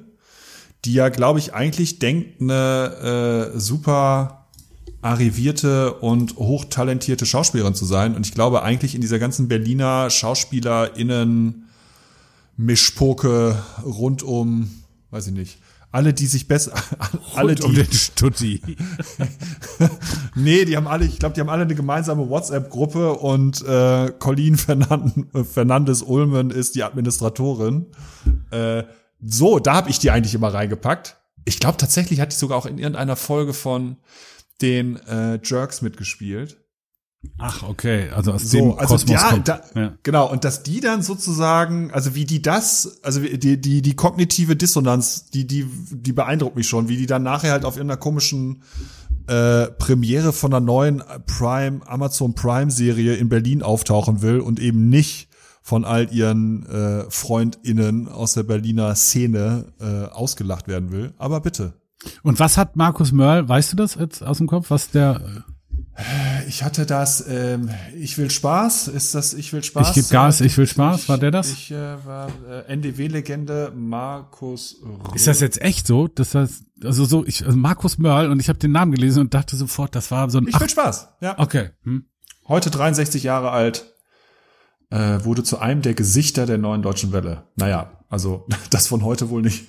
die 0.85 0.93
ja, 0.93 1.09
glaube 1.09 1.39
ich, 1.39 1.53
eigentlich 1.53 1.99
denkt, 1.99 2.41
eine 2.41 3.51
äh, 3.53 3.59
super 3.59 4.38
arrivierte 5.01 5.93
und 5.93 6.35
hochtalentierte 6.37 7.25
Schauspielerin 7.25 7.75
zu 7.75 7.85
sein. 7.85 8.15
Und 8.15 8.25
ich 8.25 8.33
glaube 8.33 8.63
eigentlich 8.63 8.95
in 8.95 9.01
dieser 9.01 9.19
ganzen 9.19 9.47
Berliner 9.47 10.09
SchauspielerInnen 10.09 11.65
Mischpoke 12.57 13.57
rund 13.85 14.21
um, 14.21 14.69
weiß 15.11 15.27
ich 15.27 15.33
nicht, 15.33 15.59
alle, 15.91 16.13
die 16.13 16.27
sich 16.27 16.47
besser, 16.47 16.73
alle, 17.35 17.53
Und 17.53 17.63
um 17.63 17.73
die, 17.73 17.83
den 17.83 17.91
Stutti. 17.91 18.61
Nee, 20.35 20.65
die 20.65 20.77
haben 20.77 20.87
alle, 20.87 21.05
ich 21.05 21.19
glaube, 21.19 21.35
die 21.35 21.41
haben 21.41 21.49
alle 21.49 21.63
eine 21.63 21.75
gemeinsame 21.75 22.29
WhatsApp-Gruppe 22.29 23.13
und 23.13 23.65
äh, 23.65 24.11
Colleen 24.19 24.55
Fernan 24.55 25.27
Fernandes 25.51 26.01
Ulmen 26.01 26.51
ist 26.51 26.75
die 26.75 26.83
Administratorin. 26.83 27.87
Äh, 28.51 28.83
so, 29.21 29.59
da 29.59 29.73
habe 29.73 29.89
ich 29.89 29.99
die 29.99 30.11
eigentlich 30.11 30.35
immer 30.35 30.53
reingepackt. 30.53 31.17
Ich 31.45 31.59
glaube 31.59 31.77
tatsächlich 31.77 32.21
hat 32.21 32.31
die 32.31 32.37
sogar 32.37 32.57
auch 32.57 32.65
in 32.65 32.77
irgendeiner 32.77 33.15
Folge 33.15 33.53
von 33.53 33.97
den 34.61 34.97
äh, 35.07 35.39
Jerks 35.43 35.81
mitgespielt. 35.81 36.57
Ach, 37.37 37.63
okay, 37.63 38.09
also 38.15 38.31
aus 38.31 38.49
So, 38.49 38.57
dem 38.57 38.71
also 38.77 38.93
Kosmos 38.93 39.21
ja, 39.21 39.29
kommt. 39.29 39.47
da, 39.49 39.61
ja. 39.75 39.93
genau, 40.03 40.31
und 40.31 40.45
dass 40.45 40.63
die 40.63 40.79
dann 40.79 41.01
sozusagen, 41.01 41.91
also 41.91 42.15
wie 42.15 42.23
die 42.23 42.41
das, 42.41 42.99
also 43.03 43.19
die, 43.19 43.59
die, 43.59 43.81
die 43.81 43.95
kognitive 43.95 44.55
Dissonanz, 44.55 45.29
die, 45.29 45.45
die, 45.45 45.65
die 45.91 46.13
beeindruckt 46.13 46.55
mich 46.55 46.67
schon, 46.67 46.87
wie 46.87 46.95
die 46.95 47.07
dann 47.07 47.23
nachher 47.23 47.51
halt 47.51 47.65
auf 47.65 47.75
irgendeiner 47.75 47.99
komischen 47.99 48.63
äh, 49.27 49.67
Premiere 49.67 50.31
von 50.31 50.53
einer 50.53 50.65
neuen 50.65 51.03
Prime, 51.27 51.81
Amazon 51.85 52.35
Prime 52.35 52.71
Serie 52.71 53.15
in 53.15 53.27
Berlin 53.27 53.63
auftauchen 53.63 54.21
will 54.21 54.39
und 54.39 54.61
eben 54.61 54.87
nicht 54.87 55.27
von 55.61 55.83
all 55.83 56.11
ihren 56.13 56.65
äh, 56.67 57.03
FreundInnen 57.09 58.07
aus 58.07 58.33
der 58.33 58.43
Berliner 58.43 58.95
Szene 58.95 59.65
äh, 59.81 60.05
ausgelacht 60.05 60.69
werden 60.69 60.91
will. 60.91 61.13
Aber 61.17 61.41
bitte. 61.41 61.73
Und 62.23 62.39
was 62.39 62.57
hat 62.57 62.75
Markus 62.75 63.11
Mörl, 63.11 63.47
weißt 63.47 63.73
du 63.73 63.75
das 63.77 63.95
jetzt 63.95 64.23
aus 64.23 64.37
dem 64.37 64.47
Kopf, 64.47 64.69
was 64.69 64.89
der, 64.89 65.43
Ich 66.47 66.63
hatte 66.63 66.85
das, 66.85 67.25
ähm, 67.27 67.69
ich 67.97 68.17
will 68.17 68.31
Spaß, 68.31 68.87
ist 68.87 69.15
das 69.15 69.33
Ich 69.33 69.51
will 69.51 69.63
Spaß? 69.63 69.89
Ich 69.89 69.95
geb 69.95 70.09
Gas, 70.09 70.39
ich 70.41 70.57
will 70.57 70.65
Spaß, 70.67 71.09
war 71.09 71.17
der 71.17 71.31
das? 71.31 71.51
Ich 71.51 71.71
äh, 71.71 72.05
war 72.05 72.29
äh, 72.49 72.71
NDW-Legende 72.71 73.73
Markus 73.75 74.77
Röhl. 74.81 75.15
ist 75.15 75.27
das 75.27 75.41
jetzt 75.41 75.61
echt 75.61 75.85
so? 75.87 76.07
Das 76.07 76.33
heißt, 76.35 76.63
also 76.83 77.03
so, 77.05 77.25
ich, 77.25 77.45
also 77.45 77.57
Markus 77.57 77.97
Mörl 77.97 78.29
und 78.31 78.39
ich 78.39 78.47
habe 78.47 78.59
den 78.59 78.71
Namen 78.71 78.93
gelesen 78.93 79.19
und 79.21 79.33
dachte 79.33 79.57
sofort, 79.57 79.93
das 79.95 80.09
war 80.11 80.29
so 80.29 80.37
ein, 80.39 80.47
Ich 80.47 80.55
ach, 80.55 80.61
will 80.61 80.69
Spaß, 80.69 81.09
ja. 81.21 81.37
okay, 81.37 81.71
hm. 81.83 82.05
Heute 82.47 82.71
63 82.71 83.23
Jahre 83.23 83.51
alt, 83.51 83.93
äh, 84.91 85.23
wurde 85.23 85.43
zu 85.43 85.59
einem 85.59 85.81
der 85.81 85.93
Gesichter 85.93 86.45
der 86.45 86.57
neuen 86.57 86.81
deutschen 86.81 87.11
Welle. 87.11 87.43
Naja, 87.55 87.91
also 88.09 88.47
das 88.71 88.87
von 88.87 89.03
heute 89.03 89.29
wohl 89.29 89.41
nicht. 89.43 89.65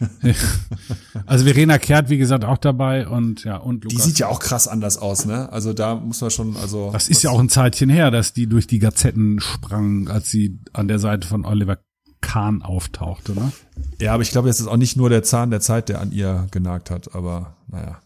Also 1.26 1.44
Verena 1.44 1.78
Kehrt, 1.78 2.08
wie 2.08 2.18
gesagt, 2.18 2.44
auch 2.44 2.58
dabei 2.58 3.06
und 3.06 3.44
ja, 3.44 3.56
und 3.56 3.84
Die 3.84 3.88
Lukas. 3.88 4.06
sieht 4.06 4.18
ja 4.18 4.28
auch 4.28 4.40
krass 4.40 4.66
anders 4.66 4.98
aus, 4.98 5.26
ne? 5.26 5.52
Also 5.52 5.72
da 5.72 5.94
muss 5.94 6.20
man 6.20 6.30
schon, 6.30 6.56
also. 6.56 6.90
Das 6.92 7.08
ist 7.08 7.22
ja 7.22 7.30
auch 7.30 7.40
ein 7.40 7.48
Zeitchen 7.48 7.90
her, 7.90 8.10
dass 8.10 8.32
die 8.32 8.46
durch 8.46 8.66
die 8.66 8.78
Gazetten 8.78 9.40
sprang, 9.40 10.08
als 10.08 10.30
sie 10.30 10.58
an 10.72 10.88
der 10.88 10.98
Seite 10.98 11.28
von 11.28 11.44
Oliver 11.44 11.78
Kahn 12.22 12.62
auftauchte, 12.62 13.32
ne? 13.32 13.52
Ja, 14.00 14.14
aber 14.14 14.22
ich 14.22 14.30
glaube, 14.30 14.48
es 14.48 14.60
ist 14.60 14.66
auch 14.66 14.76
nicht 14.76 14.96
nur 14.96 15.10
der 15.10 15.22
Zahn 15.22 15.50
der 15.50 15.60
Zeit, 15.60 15.88
der 15.88 16.00
an 16.00 16.12
ihr 16.12 16.46
genagt 16.50 16.90
hat, 16.90 17.14
aber 17.14 17.56
naja. 17.68 18.00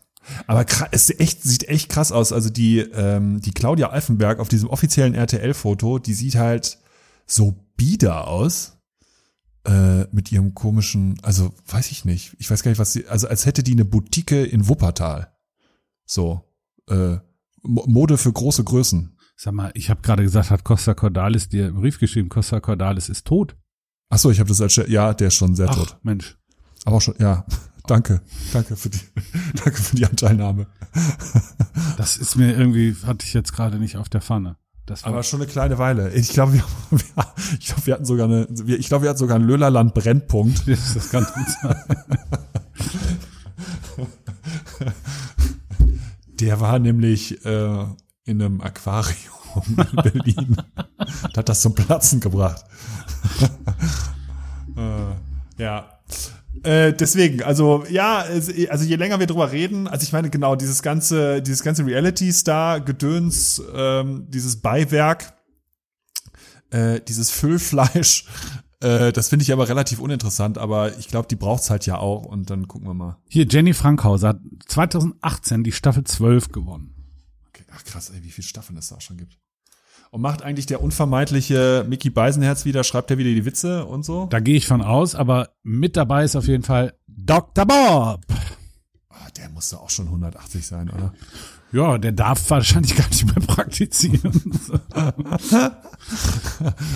Aber 0.46 0.64
krass, 0.64 0.88
es 0.90 1.06
sieht 1.08 1.20
echt, 1.20 1.42
sieht 1.42 1.68
echt 1.68 1.90
krass 1.90 2.10
aus. 2.10 2.32
Also 2.32 2.48
die, 2.48 2.78
ähm, 2.78 3.40
die 3.40 3.52
Claudia 3.52 3.90
Alfenberg 3.90 4.38
auf 4.40 4.48
diesem 4.48 4.70
offiziellen 4.70 5.14
RTL-Foto, 5.14 5.98
die 5.98 6.14
sieht 6.14 6.36
halt 6.36 6.78
so 7.26 7.52
bieder 7.76 8.28
aus. 8.28 8.72
Äh, 9.66 10.04
mit 10.12 10.30
ihrem 10.30 10.52
komischen, 10.54 11.18
also 11.22 11.54
weiß 11.66 11.90
ich 11.90 12.04
nicht. 12.04 12.36
Ich 12.38 12.50
weiß 12.50 12.62
gar 12.62 12.70
nicht, 12.70 12.78
was 12.78 12.92
sie, 12.92 13.06
also 13.06 13.28
als 13.28 13.46
hätte 13.46 13.62
die 13.62 13.72
eine 13.72 13.86
Boutique 13.86 14.32
in 14.32 14.68
Wuppertal. 14.68 15.32
So. 16.04 16.42
Äh, 16.90 17.16
Mo- 17.62 17.86
Mode 17.86 18.18
für 18.18 18.30
große 18.30 18.62
Größen. 18.62 19.16
Sag 19.36 19.54
mal, 19.54 19.70
ich 19.74 19.88
habe 19.88 20.02
gerade 20.02 20.22
gesagt, 20.22 20.50
hat 20.50 20.64
Costa 20.64 20.92
Cordalis 20.92 21.48
dir 21.48 21.64
einen 21.68 21.76
Brief 21.76 21.98
geschrieben, 21.98 22.28
Costa 22.28 22.60
Cordalis 22.60 23.08
ist 23.08 23.26
tot. 23.26 23.56
Ach 24.10 24.18
so, 24.18 24.30
ich 24.30 24.38
habe 24.38 24.48
das 24.50 24.60
als, 24.60 24.76
ja, 24.76 25.14
der 25.14 25.28
ist 25.28 25.34
schon 25.34 25.56
sehr 25.56 25.68
tot. 25.68 25.96
Ach, 25.98 26.04
Mensch. 26.04 26.36
Aber 26.84 26.96
auch 26.96 27.00
schon, 27.02 27.14
ja. 27.18 27.46
Danke, 27.86 28.22
danke 28.54 28.76
für 28.76 28.88
die, 28.88 28.98
danke 29.62 29.74
für 29.82 29.94
die 29.96 30.06
Anteilnahme. 30.06 30.66
Das 31.98 32.16
ist 32.16 32.34
mir 32.34 32.56
irgendwie, 32.56 32.94
hatte 33.04 33.26
ich 33.26 33.34
jetzt 33.34 33.52
gerade 33.52 33.78
nicht 33.78 33.98
auf 33.98 34.08
der 34.08 34.22
Pfanne. 34.22 34.56
Aber 35.02 35.22
schon 35.22 35.40
eine 35.40 35.50
kleine 35.50 35.78
Weile. 35.78 36.12
Ich 36.12 36.30
glaube, 36.30 36.54
wir, 36.54 36.64
wir, 36.90 37.24
ich 37.58 37.66
glaube, 37.66 37.86
wir 37.86 37.94
hatten 37.94 38.04
sogar 38.04 38.26
eine, 38.26 38.46
ich 38.66 38.88
glaube, 38.88 39.04
wir 39.04 39.10
hatten 39.10 39.18
sogar 39.18 39.36
einen 39.36 39.46
Löhlerland 39.46 39.94
Brennpunkt. 39.94 40.62
das 40.68 41.10
ganz 41.10 41.32
gut 41.32 41.46
sein. 41.62 41.76
Der 46.40 46.60
war 46.60 46.78
nämlich 46.78 47.44
äh, 47.44 47.84
in 48.24 48.42
einem 48.42 48.60
Aquarium 48.60 49.14
in 49.66 49.76
Berlin. 50.02 50.56
und 51.22 51.36
hat 51.36 51.48
das 51.48 51.62
zum 51.62 51.74
Platzen 51.74 52.20
gebracht. 52.20 52.64
äh, 54.76 55.62
ja. 55.62 55.88
Äh, 56.62 56.92
deswegen, 56.92 57.42
also 57.42 57.84
ja, 57.88 58.18
also 58.18 58.84
je 58.84 58.96
länger 58.96 59.18
wir 59.18 59.26
drüber 59.26 59.52
reden, 59.52 59.88
also 59.88 60.04
ich 60.04 60.12
meine 60.12 60.30
genau 60.30 60.56
dieses 60.56 60.82
ganze, 60.82 61.42
dieses 61.42 61.62
ganze 61.62 61.84
Reality-Star-Gedöns, 61.84 63.62
ähm, 63.74 64.26
dieses 64.28 64.56
Beiwerk, 64.60 65.34
äh, 66.70 67.00
dieses 67.00 67.30
Füllfleisch, 67.30 68.26
äh, 68.80 69.12
das 69.12 69.30
finde 69.30 69.42
ich 69.42 69.52
aber 69.52 69.68
relativ 69.68 69.98
uninteressant, 69.98 70.58
aber 70.58 70.96
ich 70.98 71.08
glaube, 71.08 71.26
die 71.28 71.36
braucht's 71.36 71.70
halt 71.70 71.86
ja 71.86 71.98
auch 71.98 72.24
und 72.24 72.50
dann 72.50 72.68
gucken 72.68 72.86
wir 72.86 72.94
mal. 72.94 73.18
Hier, 73.28 73.46
Jenny 73.46 73.72
Frankhauser 73.72 74.28
hat 74.28 74.40
2018 74.66 75.64
die 75.64 75.72
Staffel 75.72 76.04
12 76.04 76.50
gewonnen. 76.52 76.94
Okay, 77.48 77.64
ach 77.72 77.82
krass, 77.84 78.10
ey, 78.10 78.22
wie 78.22 78.30
viele 78.30 78.46
Staffeln 78.46 78.78
es 78.78 78.88
da 78.88 78.96
auch 78.96 79.00
schon 79.00 79.16
gibt. 79.16 79.38
Und 80.14 80.20
macht 80.20 80.42
eigentlich 80.42 80.66
der 80.66 80.80
unvermeidliche 80.80 81.84
Mickey 81.88 82.08
Beisenherz 82.08 82.64
wieder, 82.64 82.84
schreibt 82.84 83.10
er 83.10 83.18
wieder 83.18 83.30
die 83.30 83.44
Witze 83.44 83.84
und 83.84 84.04
so? 84.04 84.26
Da 84.30 84.38
gehe 84.38 84.54
ich 84.54 84.68
von 84.68 84.80
aus, 84.80 85.16
aber 85.16 85.48
mit 85.64 85.96
dabei 85.96 86.22
ist 86.22 86.36
auf 86.36 86.46
jeden 86.46 86.62
Fall 86.62 86.94
Dr. 87.08 87.66
Bob. 87.66 88.20
Ah, 89.08 89.28
der 89.36 89.48
muss 89.48 89.70
doch 89.70 89.82
auch 89.82 89.90
schon 89.90 90.06
180 90.06 90.64
sein, 90.64 90.88
oder? 90.88 91.12
Ja, 91.72 91.98
der 91.98 92.12
darf 92.12 92.48
wahrscheinlich 92.48 92.94
gar 92.94 93.08
nicht 93.08 93.26
mehr 93.26 93.44
praktizieren. 93.44 94.40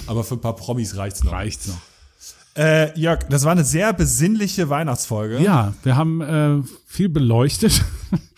Aber 0.06 0.22
für 0.22 0.34
ein 0.34 0.40
paar 0.40 0.54
Promis 0.54 0.96
reicht's 0.96 1.24
noch. 1.24 1.32
Reicht's 1.32 1.66
noch. 1.66 1.78
Äh, 2.56 2.96
Jörg, 2.96 3.24
das 3.30 3.42
war 3.42 3.50
eine 3.50 3.64
sehr 3.64 3.92
besinnliche 3.94 4.68
Weihnachtsfolge. 4.68 5.40
Ja, 5.40 5.74
wir 5.82 5.96
haben 5.96 6.20
äh, 6.20 6.62
viel 6.86 7.08
beleuchtet. 7.08 7.84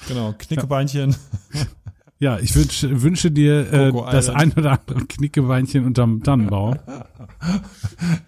Genau, 0.08 0.34
Knickebeinchen. 0.38 1.14
Ja, 2.20 2.38
ich 2.38 2.54
wünsch, 2.54 2.82
wünsche 2.82 3.30
dir 3.30 3.72
äh, 3.72 3.92
das 4.12 4.28
ein 4.28 4.52
oder 4.52 4.72
andere 4.72 5.06
Knickebeinchen 5.06 5.86
unterm 5.86 6.22
Tannenbaum. 6.22 6.76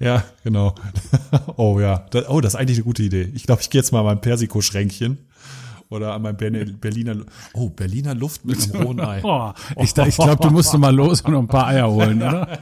Ja, 0.01 0.25
genau. 0.43 0.75
Oh 1.57 1.79
ja, 1.79 2.07
das, 2.11 2.27
oh, 2.29 2.41
das 2.41 2.55
ist 2.55 2.61
eigentlich 2.61 2.79
eine 2.79 2.85
gute 2.85 3.03
Idee. 3.03 3.31
Ich 3.35 3.45
glaube, 3.45 3.61
ich 3.61 3.69
gehe 3.69 3.81
jetzt 3.81 3.93
mal 3.93 4.01
an 4.01 4.07
mein 4.07 4.21
Persiko-Schränkchen 4.23 5.19
oder 5.91 6.15
an 6.15 6.23
mein 6.23 6.37
Berliner, 6.37 7.17
oh, 7.53 7.69
Berliner 7.69 8.15
Luft 8.15 8.47
mit 8.47 8.75
einem 8.75 8.83
rohen 8.83 9.01
Ei. 9.05 9.21
Oh, 9.23 9.53
ich 9.77 9.95
ich 9.95 10.17
glaube, 10.17 10.43
du 10.43 10.51
musst 10.51 10.77
mal 10.79 10.95
los 10.95 11.21
und 11.21 11.33
noch 11.33 11.41
ein 11.41 11.49
paar 11.49 11.67
Eier 11.67 11.91
holen, 11.91 12.23
oder? 12.23 12.59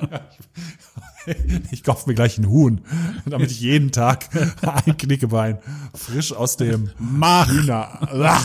Ich 1.70 1.84
kaufe 1.84 2.08
mir 2.08 2.14
gleich 2.14 2.38
ein 2.38 2.48
Huhn, 2.48 2.80
damit 3.26 3.50
ich 3.50 3.60
jeden 3.60 3.92
Tag 3.92 4.28
ein 4.62 4.96
Knickebein 4.96 5.58
frisch 5.94 6.32
aus 6.32 6.56
dem 6.56 6.90
Mach, 6.98 7.48
Hühner. 7.48 8.08
Ah, 8.12 8.40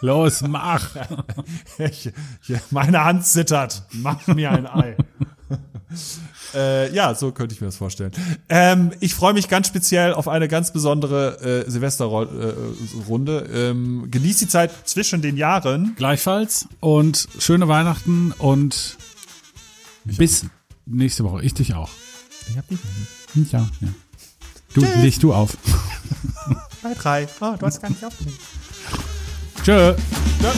los, 0.00 0.42
mach. 0.42 0.90
Ich, 1.78 2.10
ich, 2.48 2.60
meine 2.70 3.04
Hand 3.04 3.26
zittert. 3.26 3.82
Mach 3.92 4.26
mir 4.28 4.50
ein 4.50 4.66
Ei. 4.66 4.96
äh, 6.54 6.94
ja, 6.94 7.14
so 7.14 7.32
könnte 7.32 7.54
ich 7.54 7.60
mir 7.60 7.66
das 7.68 7.76
vorstellen. 7.76 8.12
Ähm, 8.48 8.92
ich 9.00 9.14
freue 9.14 9.32
mich 9.32 9.48
ganz 9.48 9.68
speziell 9.68 10.14
auf 10.14 10.28
eine 10.28 10.48
ganz 10.48 10.72
besondere 10.72 11.64
äh, 11.66 11.70
Silvesterrunde. 11.70 13.48
Ähm, 13.52 14.08
genieß 14.10 14.38
die 14.38 14.48
Zeit 14.48 14.70
zwischen 14.84 15.22
den 15.22 15.36
Jahren. 15.36 15.94
Gleichfalls 15.96 16.68
und 16.80 17.28
schöne 17.38 17.68
Weihnachten 17.68 18.32
und 18.32 18.96
bis 20.04 20.46
nächste 20.86 21.24
Woche. 21.24 21.42
Ich 21.42 21.54
dich 21.54 21.74
auch. 21.74 21.90
Ich 22.48 22.58
hab 22.58 22.68
die 22.68 22.78
Ja, 23.50 23.68
ja. 23.80 23.88
Du, 24.74 24.80
leg 25.02 25.18
du 25.20 25.32
auf. 25.34 25.56
bei 26.82 26.94
drei. 26.94 27.28
Oh, 27.40 27.54
du 27.58 27.66
hast 27.66 27.80
gar 27.80 27.90
nicht 27.90 28.04
aufgelegt. 28.04 28.40
Tschö. 29.64 29.94
Ja. 30.42 30.52